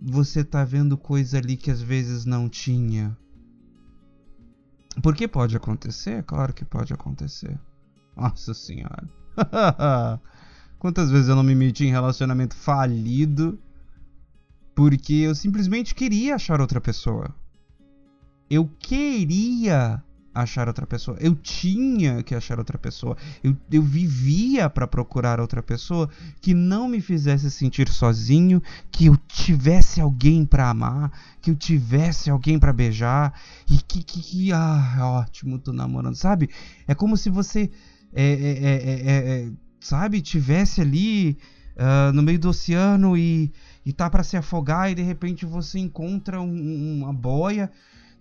você 0.05 0.43
tá 0.43 0.65
vendo 0.65 0.97
coisa 0.99 1.39
ali 1.39 1.57
que 1.57 1.71
às 1.71 1.81
vezes 1.81 2.25
não 2.25 2.49
tinha. 2.49 3.17
Porque 5.03 5.29
pode 5.29 5.57
acontecer? 5.57 6.23
Claro 6.25 6.53
que 6.53 6.65
pode 6.65 6.93
acontecer. 6.93 7.59
Nossa 8.17 8.53
senhora. 8.53 9.09
Quantas 10.79 11.11
vezes 11.11 11.29
eu 11.29 11.37
não 11.37 11.43
me 11.43 11.55
meti 11.55 11.85
em 11.85 11.91
relacionamento 11.91 12.55
falido 12.57 13.59
porque 14.75 15.15
eu 15.15 15.35
simplesmente 15.35 15.95
queria 15.95 16.35
achar 16.35 16.61
outra 16.61 16.81
pessoa. 16.81 17.35
Eu 18.51 18.69
queria 18.79 20.03
achar 20.35 20.69
outra 20.69 20.87
pessoa. 20.87 21.17
Eu 21.21 21.35
tinha 21.35 22.23
que 22.23 22.35
achar 22.35 22.59
outra 22.59 22.79
pessoa. 22.79 23.17
Eu, 23.43 23.57
eu 23.71 23.83
vivia 23.83 24.69
para 24.71 24.87
procurar 24.87 25.41
outra 25.41 25.63
pessoa 25.63 26.09
que 26.41 26.55
não 26.55 26.89
me 26.89 27.01
fizesse 27.01 27.51
sentir 27.51 27.89
sozinho, 27.89 28.63
que 28.91 29.07
eu 29.07 29.17
tivesse 29.29 30.01
alguém 30.01 30.45
para 30.45 30.71
amar, 30.71 31.13
que 31.41 31.51
eu 31.51 31.57
tivesse 31.57 32.31
alguém 32.31 32.59
para 32.59 32.73
beijar 32.73 33.39
e 33.71 33.77
que, 33.77 34.03
que, 34.03 34.21
que, 34.21 34.53
ah, 34.53 34.99
ótimo, 35.01 35.59
tô 35.59 35.73
namorando, 35.73 36.17
sabe? 36.17 36.49
É 36.87 36.95
como 36.95 37.17
se 37.17 37.29
você 37.29 37.71
é, 38.13 38.25
é, 38.25 39.45
é, 39.45 39.51
sabe, 39.81 40.21
tivesse 40.21 40.81
ali 40.81 41.39
uh, 41.77 42.13
no 42.13 42.23
meio 42.23 42.39
do 42.39 42.51
oceano 42.51 43.17
e, 43.17 43.53
e 43.85 43.93
tá 43.93 44.09
para 44.09 44.23
se 44.23 44.37
afogar 44.37 44.91
e 44.91 44.95
de 44.95 45.03
repente 45.03 45.45
você 45.45 45.79
encontra 45.79 46.41
um, 46.41 47.03
uma 47.03 47.13
boia 47.13 47.71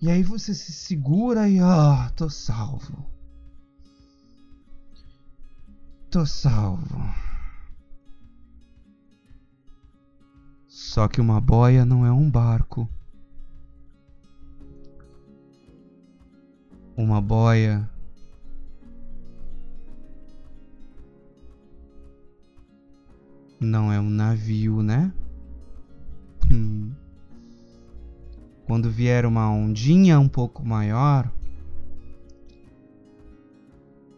e 0.02 0.10
aí 0.10 0.24
você 0.24 0.54
se 0.54 0.72
segura 0.72 1.48
e 1.48 1.60
ah, 1.60 2.12
tô 2.16 2.30
salvo. 2.30 3.06
Tô 6.10 6.26
salvo. 6.26 6.98
Só 10.68 11.08
que 11.08 11.22
uma 11.22 11.40
boia 11.40 11.86
não 11.86 12.06
é 12.06 12.12
um 12.12 12.30
barco. 12.30 12.90
Uma 16.98 17.22
boia 17.22 17.90
não 23.60 23.94
é 23.94 24.00
um 24.00 24.10
navio, 24.10 24.82
né? 24.82 25.14
Hum. 26.52 26.92
Quando 28.66 28.90
vier 28.90 29.26
uma 29.26 29.50
ondinha 29.50 30.20
um 30.20 30.30
pouco 30.30 30.66
maior, 30.66 31.32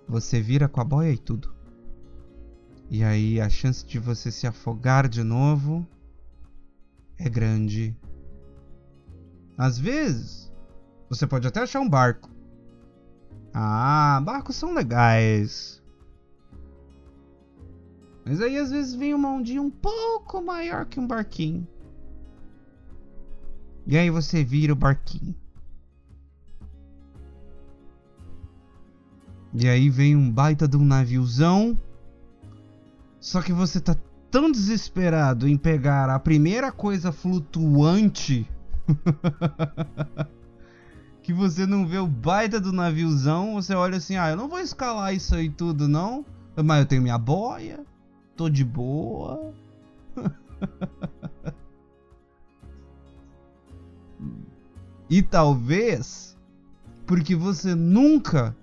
você 0.08 0.41
vira 0.41 0.67
com 0.67 0.79
a 0.79 0.84
boia 0.84 1.12
e 1.12 1.17
tudo. 1.17 1.53
E 2.89 3.03
aí 3.03 3.41
a 3.41 3.49
chance 3.49 3.86
de 3.86 3.97
você 3.97 4.29
se 4.32 4.45
afogar 4.45 5.08
de 5.08 5.23
novo 5.23 5.88
é 7.17 7.29
grande. 7.29 7.97
Às 9.58 9.79
vezes, 9.79 10.51
você 11.10 11.25
pode 11.25 11.47
até 11.47 11.62
achar 11.62 11.79
um 11.79 11.89
barco. 11.89 12.29
Ah, 13.53 14.21
barcos 14.23 14.56
são 14.56 14.73
legais. 14.73 15.82
Mas 18.25 18.41
aí 18.41 18.58
às 18.58 18.71
vezes 18.71 18.93
vem 18.93 19.13
uma 19.13 19.29
ondinha 19.29 19.62
um 19.62 19.69
pouco 19.69 20.41
maior 20.41 20.86
que 20.86 20.99
um 20.99 21.08
barquinho. 21.08 21.67
E 23.86 23.98
aí 23.98 24.10
você 24.10 24.43
vira 24.43 24.74
o 24.74 24.76
barquinho. 24.76 25.36
E 29.54 29.67
aí 29.67 29.89
vem 29.89 30.15
um 30.15 30.32
baita 30.32 30.67
de 30.67 30.78
um 30.78 30.86
naviozão. 30.86 31.78
Só 33.19 33.41
que 33.41 33.54
você 33.54 33.80
tá 33.80 33.96
tão 34.32 34.52
desesperado 34.52 35.48
em 35.48 35.58
pegar 35.58 36.10
a 36.10 36.17
primeira 36.17 36.72
coisa 36.72 37.12
flutuante 37.12 38.50
que 41.22 41.32
você 41.32 41.65
não 41.65 41.86
vê 41.86 42.00
o 42.00 42.08
baita 42.08 42.60
do 42.60 42.72
naviozão. 42.72 43.54
Você 43.54 43.76
olha 43.76 43.98
assim: 43.98 44.15
ah, 44.15 44.30
eu 44.30 44.38
não 44.38 44.50
vou 44.50 44.60
escalar 44.60 45.13
isso 45.13 45.36
aí 45.36 45.50
tudo, 45.50 45.88
não. 45.88 46.26
Mas 46.63 46.82
eu 46.82 46.86
tenho 46.86 47.02
minha 47.02 47.17
boia, 47.17 47.84
tô 48.36 48.50
de 48.50 48.63
boa. 48.63 49.54
E 55.13 55.21
talvez 55.21 56.36
porque 57.06 57.36
você 57.36 57.76
nunca 57.76 58.58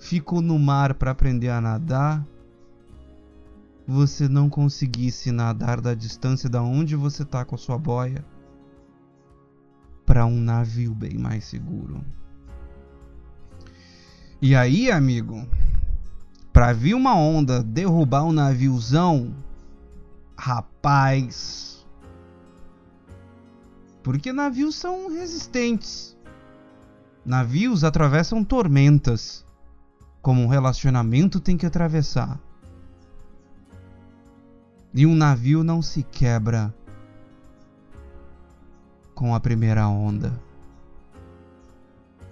ficou 0.00 0.42
no 0.42 0.58
mar 0.58 0.94
para 0.94 1.12
aprender 1.12 1.48
a 1.48 1.60
nadar, 1.60 2.26
você 3.86 4.28
não 4.28 4.50
conseguisse 4.50 5.30
nadar 5.30 5.80
da 5.80 5.94
distância 5.94 6.50
da 6.50 6.60
onde 6.60 6.96
você 6.96 7.24
tá 7.24 7.44
com 7.44 7.54
a 7.54 7.58
sua 7.58 7.78
boia 7.78 8.24
para 10.04 10.26
um 10.26 10.40
navio 10.40 10.92
bem 10.92 11.16
mais 11.16 11.44
seguro. 11.44 12.04
E 14.42 14.56
aí, 14.56 14.90
amigo, 14.90 15.46
para 16.52 16.72
vir 16.72 16.94
uma 16.94 17.14
onda 17.14 17.62
derrubar 17.62 18.24
um 18.24 18.32
naviozão, 18.32 19.36
rapaz, 20.36 21.75
porque 24.06 24.32
navios 24.32 24.76
são 24.76 25.08
resistentes. 25.08 26.16
Navios 27.24 27.82
atravessam 27.82 28.44
tormentas, 28.44 29.44
como 30.22 30.40
um 30.42 30.46
relacionamento 30.46 31.40
tem 31.40 31.56
que 31.56 31.66
atravessar. 31.66 32.38
E 34.94 35.04
um 35.04 35.16
navio 35.16 35.64
não 35.64 35.82
se 35.82 36.04
quebra 36.04 36.72
com 39.12 39.34
a 39.34 39.40
primeira 39.40 39.88
onda. 39.88 40.40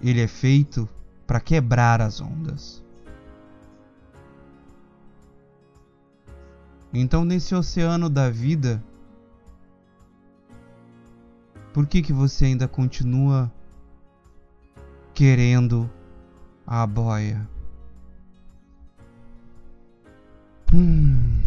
Ele 0.01 0.21
é 0.21 0.27
feito 0.27 0.87
para 1.27 1.41
quebrar 1.41 2.01
as 2.01 2.21
ondas. 2.21 2.81
Então, 6.93 7.25
nesse 7.25 7.53
oceano 7.53 8.09
da 8.09 8.29
vida, 8.29 8.81
por 11.75 11.85
que, 11.85 12.01
que 12.01 12.13
você 12.13 12.45
ainda 12.45 12.69
continua 12.69 13.51
querendo 15.13 15.91
a 16.65 16.87
boia? 16.87 17.45
Hum. 20.73 21.41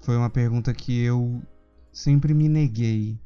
Foi 0.00 0.14
uma 0.14 0.28
pergunta 0.28 0.74
que 0.74 1.00
eu 1.00 1.42
sempre 1.90 2.34
me 2.34 2.50
neguei 2.50 3.18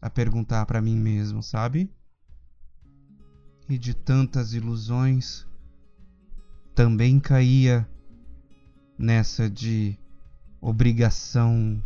a 0.00 0.08
perguntar 0.08 0.64
para 0.64 0.80
mim 0.80 0.96
mesmo, 0.96 1.42
sabe? 1.42 1.92
E 3.68 3.76
de 3.76 3.92
tantas 3.92 4.54
ilusões, 4.54 5.46
também 6.74 7.20
caía 7.20 7.86
nessa 8.96 9.50
de 9.50 9.98
obrigação 10.62 11.78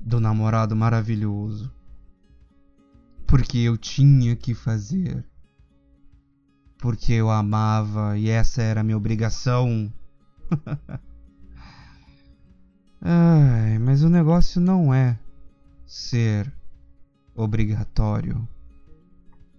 do 0.00 0.18
namorado 0.18 0.74
maravilhoso 0.74 1.72
porque 3.32 3.56
eu 3.56 3.78
tinha 3.78 4.36
que 4.36 4.52
fazer. 4.52 5.24
Porque 6.76 7.14
eu 7.14 7.30
amava 7.30 8.18
e 8.18 8.28
essa 8.28 8.60
era 8.60 8.82
a 8.82 8.84
minha 8.84 8.98
obrigação. 8.98 9.90
Ai, 13.00 13.78
mas 13.78 14.02
o 14.02 14.10
negócio 14.10 14.60
não 14.60 14.92
é 14.92 15.18
ser 15.86 16.54
obrigatório, 17.34 18.46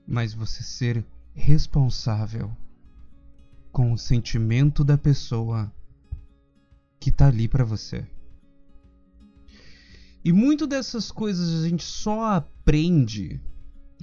mas 0.05 0.35
você 0.35 0.61
ser 0.61 1.03
responsável 1.33 2.55
com 3.71 3.91
o 3.91 3.97
sentimento 3.97 4.83
da 4.83 4.99
pessoa 4.99 5.73
que 6.99 7.11
tá 7.11 7.25
ali 7.25 7.47
para 7.47 7.65
você. 7.65 8.07
E 10.23 10.31
muito 10.31 10.67
dessas 10.67 11.11
coisas 11.11 11.59
a 11.59 11.67
gente 11.67 11.83
só 11.83 12.35
aprende 12.35 13.41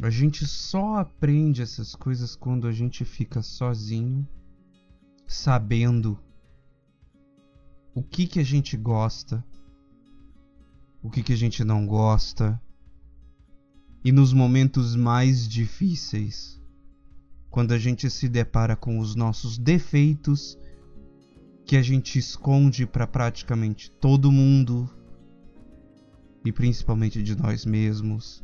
a 0.03 0.11
gente 0.11 0.46
só 0.46 0.96
aprende 0.96 1.62
essas 1.62 1.94
coisas 1.94 2.35
quando 2.35 2.66
a 2.66 2.72
gente 2.72 3.05
fica 3.05 3.42
sozinho, 3.42 4.26
sabendo 5.26 6.18
o 7.94 8.03
que 8.03 8.26
que 8.26 8.40
a 8.40 8.44
gente 8.44 8.76
gosta, 8.76 9.44
o 11.03 11.11
que 11.11 11.22
que 11.22 11.33
a 11.33 11.37
gente 11.37 11.64
não 11.64 11.87
gosta, 11.87 12.61
e 14.05 14.11
nos 14.11 14.33
momentos 14.33 14.96
mais 14.96 15.46
difíceis, 15.46 16.61
quando 17.50 17.72
a 17.72 17.79
gente 17.79 18.09
se 18.09 18.29
depara 18.29 18.76
com 18.76 18.98
os 18.98 19.14
nossos 19.14 19.59
defeitos 19.59 20.57
que 21.66 21.76
a 21.76 21.83
gente 21.83 22.18
esconde 22.18 22.87
para 22.87 23.07
praticamente 23.07 23.90
todo 23.90 24.33
mundo 24.33 24.88
e 26.44 26.50
principalmente 26.50 27.22
de 27.22 27.37
nós 27.37 27.66
mesmos 27.66 28.42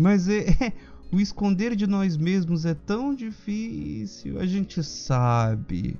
mas 0.00 0.28
é, 0.28 0.48
é, 0.64 0.72
O 1.12 1.20
esconder 1.20 1.74
de 1.74 1.86
nós 1.86 2.16
mesmos 2.16 2.64
é 2.64 2.74
tão 2.74 3.14
difícil, 3.14 4.38
a 4.38 4.46
gente 4.46 4.82
sabe. 4.82 5.98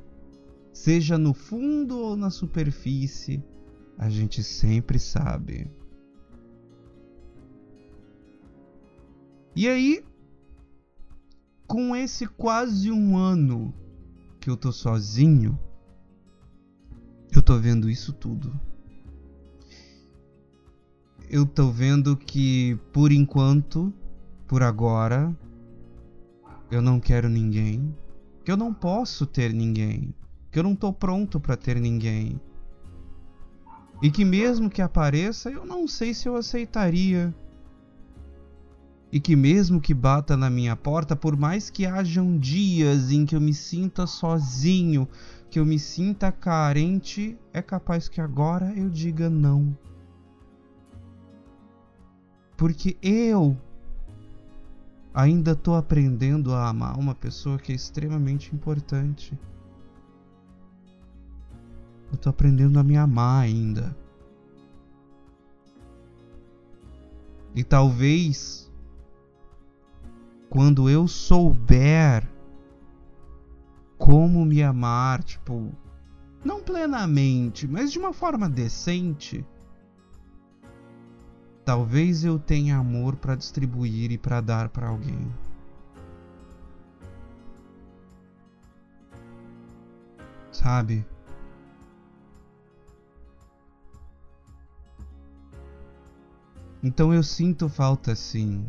Seja 0.73 1.19
no 1.19 1.35
fundo 1.35 1.99
ou 1.99 2.17
na 2.17 2.31
superfície, 2.31 3.43
a 3.99 4.09
gente 4.09 4.43
sempre 4.43 4.99
sabe. 4.99 5.71
E 9.55 9.69
aí, 9.69 10.03
com 11.67 11.95
esse 11.95 12.27
quase 12.27 12.91
um 12.91 13.19
ano 13.19 13.75
que 14.41 14.49
eu 14.49 14.57
tô 14.57 14.71
sozinho, 14.71 15.59
eu 17.35 17.43
tô 17.43 17.59
vendo 17.59 17.91
isso 17.91 18.13
tudo. 18.13 18.59
Eu 21.33 21.47
tô 21.47 21.71
vendo 21.71 22.17
que, 22.17 22.77
por 22.93 23.13
enquanto, 23.13 23.95
por 24.49 24.65
agora, 24.65 25.33
eu 26.69 26.83
não 26.83 26.99
quero 26.99 27.29
ninguém, 27.29 27.95
que 28.45 28.51
eu 28.51 28.57
não 28.57 28.75
posso 28.75 29.25
ter 29.25 29.53
ninguém, 29.53 30.13
que 30.51 30.59
eu 30.59 30.65
não 30.65 30.75
tô 30.75 30.93
pronto 30.93 31.39
para 31.39 31.57
ter 31.57 31.81
ninguém. 31.81 32.41
E 34.03 34.11
que 34.11 34.25
mesmo 34.25 34.69
que 34.69 34.83
apareça, 34.83 35.49
eu 35.49 35.65
não 35.65 35.87
sei 35.87 36.15
se 36.15 36.29
eu 36.29 36.35
aceitaria. 36.35 37.33
E 39.13 39.21
que 39.21 39.37
mesmo 39.37 39.81
que 39.81 39.95
bata 39.95 40.37
na 40.37 40.51
minha 40.51 40.75
porta, 40.75 41.15
por 41.15 41.37
mais 41.37 41.71
que 41.71 41.87
hajam 41.87 42.37
dias 42.37 43.13
em 43.13 43.25
que 43.25 43.37
eu 43.37 43.41
me 43.41 43.55
sinta 43.55 44.05
sozinho, 44.05 45.07
que 45.49 45.61
eu 45.61 45.65
me 45.65 45.79
sinta 45.79 46.33
carente, 46.33 47.39
é 47.53 47.63
capaz 47.63 48.09
que 48.09 48.21
agora 48.21 48.73
eu 48.77 48.91
diga 48.91 49.31
não. 49.31 49.79
Porque 52.61 52.95
eu 53.01 53.57
ainda 55.15 55.53
estou 55.53 55.77
aprendendo 55.77 56.53
a 56.53 56.69
amar 56.69 56.99
uma 56.99 57.15
pessoa 57.15 57.57
que 57.57 57.73
é 57.73 57.75
extremamente 57.75 58.55
importante. 58.55 59.33
Eu 62.13 62.19
tô 62.19 62.29
aprendendo 62.29 62.79
a 62.79 62.83
me 62.85 62.99
amar 62.99 63.45
ainda. 63.45 63.97
E 67.55 67.65
talvez 67.65 68.71
quando 70.51 70.91
eu 70.91 71.09
souber 71.09 72.31
como 73.97 74.45
me 74.45 74.63
amar, 74.63 75.25
tipo, 75.25 75.73
não 76.45 76.63
plenamente, 76.63 77.67
mas 77.67 77.91
de 77.91 77.99
uma 77.99 78.13
forma 78.13 78.51
decente, 78.51 79.47
talvez 81.65 82.25
eu 82.25 82.39
tenha 82.39 82.77
amor 82.77 83.17
para 83.17 83.35
distribuir 83.35 84.11
e 84.13 84.19
para 84.19 84.41
dar 84.41 84.69
para 84.69 84.89
alguém. 84.89 85.33
Sabe? 90.53 91.07
Então 96.83 97.13
eu 97.13 97.23
sinto 97.23 97.69
falta 97.69 98.15
sim. 98.15 98.67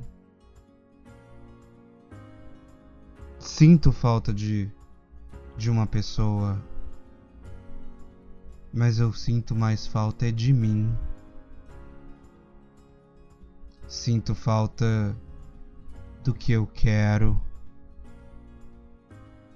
Sinto 3.40 3.92
falta 3.92 4.34
de 4.34 4.72
de 5.58 5.70
uma 5.70 5.86
pessoa. 5.86 6.60
Mas 8.74 9.00
eu 9.00 9.14
sinto 9.14 9.56
mais 9.56 9.86
falta 9.86 10.28
é 10.28 10.32
de 10.32 10.52
mim. 10.52 10.92
Sinto 13.92 14.34
falta 14.34 15.14
do 16.24 16.34
que 16.34 16.54
eu 16.54 16.66
quero. 16.66 17.38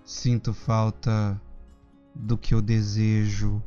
Sinto 0.03 0.53
falta 0.53 1.41
do 2.13 2.37
que 2.37 2.53
eu 2.53 2.61
desejo. 2.61 3.63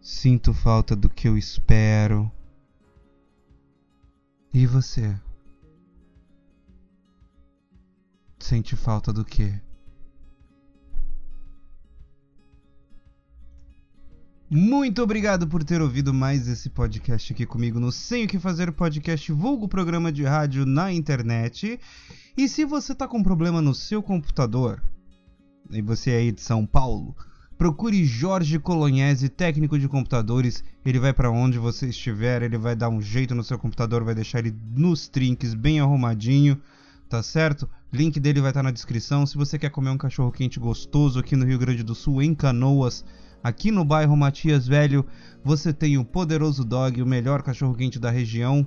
Sinto 0.00 0.54
falta 0.54 0.94
do 0.94 1.08
que 1.08 1.26
eu 1.26 1.36
espero. 1.36 2.30
E 4.54 4.64
você? 4.68 5.20
Sente 8.38 8.76
falta 8.76 9.12
do 9.12 9.24
que? 9.24 9.65
Muito 14.48 15.02
obrigado 15.02 15.48
por 15.48 15.64
ter 15.64 15.82
ouvido 15.82 16.14
mais 16.14 16.46
esse 16.46 16.70
podcast 16.70 17.32
aqui 17.32 17.44
comigo 17.44 17.80
no 17.80 17.90
Sem 17.90 18.24
o 18.24 18.28
que 18.28 18.38
Fazer 18.38 18.70
podcast, 18.70 19.32
vulgo 19.32 19.66
programa 19.66 20.12
de 20.12 20.22
rádio 20.22 20.64
na 20.64 20.92
internet. 20.92 21.80
E 22.36 22.48
se 22.48 22.64
você 22.64 22.94
tá 22.94 23.08
com 23.08 23.24
problema 23.24 23.60
no 23.60 23.74
seu 23.74 24.00
computador, 24.00 24.80
e 25.70 25.82
você 25.82 26.12
é 26.12 26.16
aí 26.18 26.30
de 26.30 26.40
São 26.40 26.64
Paulo, 26.64 27.16
Procure 27.58 28.04
Jorge 28.04 28.58
Colognese, 28.58 29.30
técnico 29.30 29.78
de 29.78 29.88
computadores. 29.88 30.62
Ele 30.84 30.98
vai 30.98 31.12
para 31.12 31.30
onde 31.30 31.58
você 31.58 31.88
estiver, 31.88 32.42
ele 32.42 32.58
vai 32.58 32.76
dar 32.76 32.90
um 32.90 33.00
jeito 33.00 33.34
no 33.34 33.42
seu 33.42 33.58
computador, 33.58 34.04
vai 34.04 34.14
deixar 34.14 34.40
ele 34.40 34.54
nos 34.74 35.08
trinques, 35.08 35.54
bem 35.54 35.80
arrumadinho, 35.80 36.60
tá 37.08 37.22
certo? 37.22 37.66
Link 37.90 38.20
dele 38.20 38.42
vai 38.42 38.50
estar 38.50 38.60
tá 38.60 38.64
na 38.64 38.70
descrição. 38.70 39.26
Se 39.26 39.38
você 39.38 39.58
quer 39.58 39.70
comer 39.70 39.88
um 39.88 39.96
cachorro 39.96 40.30
quente 40.30 40.60
gostoso 40.60 41.18
aqui 41.18 41.34
no 41.34 41.46
Rio 41.46 41.58
Grande 41.58 41.82
do 41.82 41.94
Sul, 41.94 42.22
em 42.22 42.34
Canoas, 42.34 43.02
aqui 43.42 43.70
no 43.70 43.84
bairro 43.84 44.16
Matias 44.16 44.66
Velho, 44.66 45.04
você 45.44 45.72
tem 45.72 45.98
o 45.98 46.04
Poderoso 46.04 46.64
Dog, 46.64 47.00
o 47.00 47.06
melhor 47.06 47.42
cachorro 47.42 47.74
quente 47.74 47.98
da 47.98 48.10
região. 48.10 48.66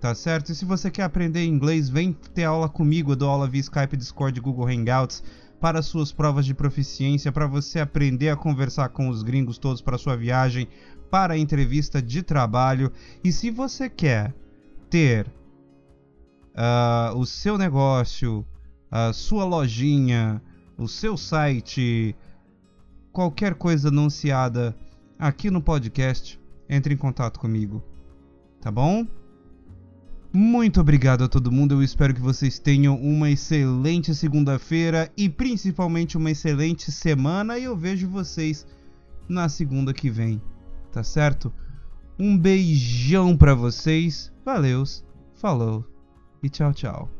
Tá 0.00 0.14
certo? 0.14 0.52
E 0.52 0.54
se 0.54 0.64
você 0.64 0.90
quer 0.90 1.04
aprender 1.04 1.44
inglês, 1.44 1.88
vem 1.88 2.12
ter 2.12 2.44
aula 2.44 2.68
comigo. 2.68 3.12
Eu 3.12 3.16
dou 3.16 3.30
aula 3.30 3.48
via 3.48 3.62
Skype, 3.62 3.96
Discord, 3.96 4.38
Google 4.40 4.68
Hangouts 4.68 5.22
para 5.60 5.82
suas 5.82 6.12
provas 6.12 6.44
de 6.44 6.54
proficiência, 6.54 7.32
para 7.32 7.46
você 7.46 7.80
aprender 7.80 8.28
a 8.28 8.36
conversar 8.36 8.90
com 8.90 9.08
os 9.08 9.22
gringos 9.22 9.58
todos 9.58 9.80
para 9.80 9.98
sua 9.98 10.16
viagem, 10.16 10.68
para 11.10 11.38
entrevista 11.38 12.02
de 12.02 12.22
trabalho. 12.22 12.92
E 13.24 13.32
se 13.32 13.50
você 13.50 13.88
quer 13.88 14.34
ter 14.90 15.26
uh, 16.54 17.16
o 17.16 17.24
seu 17.24 17.56
negócio, 17.56 18.44
a 18.90 19.12
sua 19.12 19.44
lojinha, 19.44 20.42
o 20.76 20.86
seu 20.86 21.16
site, 21.16 22.14
qualquer 23.16 23.54
coisa 23.54 23.88
anunciada 23.88 24.76
aqui 25.18 25.50
no 25.50 25.62
podcast, 25.62 26.38
entre 26.68 26.92
em 26.92 26.98
contato 26.98 27.40
comigo. 27.40 27.82
Tá 28.60 28.70
bom? 28.70 29.06
Muito 30.30 30.82
obrigado 30.82 31.24
a 31.24 31.28
todo 31.28 31.50
mundo. 31.50 31.72
Eu 31.72 31.82
espero 31.82 32.12
que 32.12 32.20
vocês 32.20 32.58
tenham 32.58 32.94
uma 32.94 33.30
excelente 33.30 34.14
segunda-feira 34.14 35.10
e 35.16 35.30
principalmente 35.30 36.18
uma 36.18 36.30
excelente 36.30 36.92
semana. 36.92 37.58
E 37.58 37.64
eu 37.64 37.74
vejo 37.74 38.06
vocês 38.06 38.66
na 39.26 39.48
segunda 39.48 39.94
que 39.94 40.10
vem, 40.10 40.38
tá 40.92 41.02
certo? 41.02 41.50
Um 42.18 42.36
beijão 42.36 43.34
para 43.34 43.54
vocês. 43.54 44.30
Valeus, 44.44 45.02
falou 45.36 45.90
e 46.42 46.50
tchau, 46.50 46.74
tchau. 46.74 47.15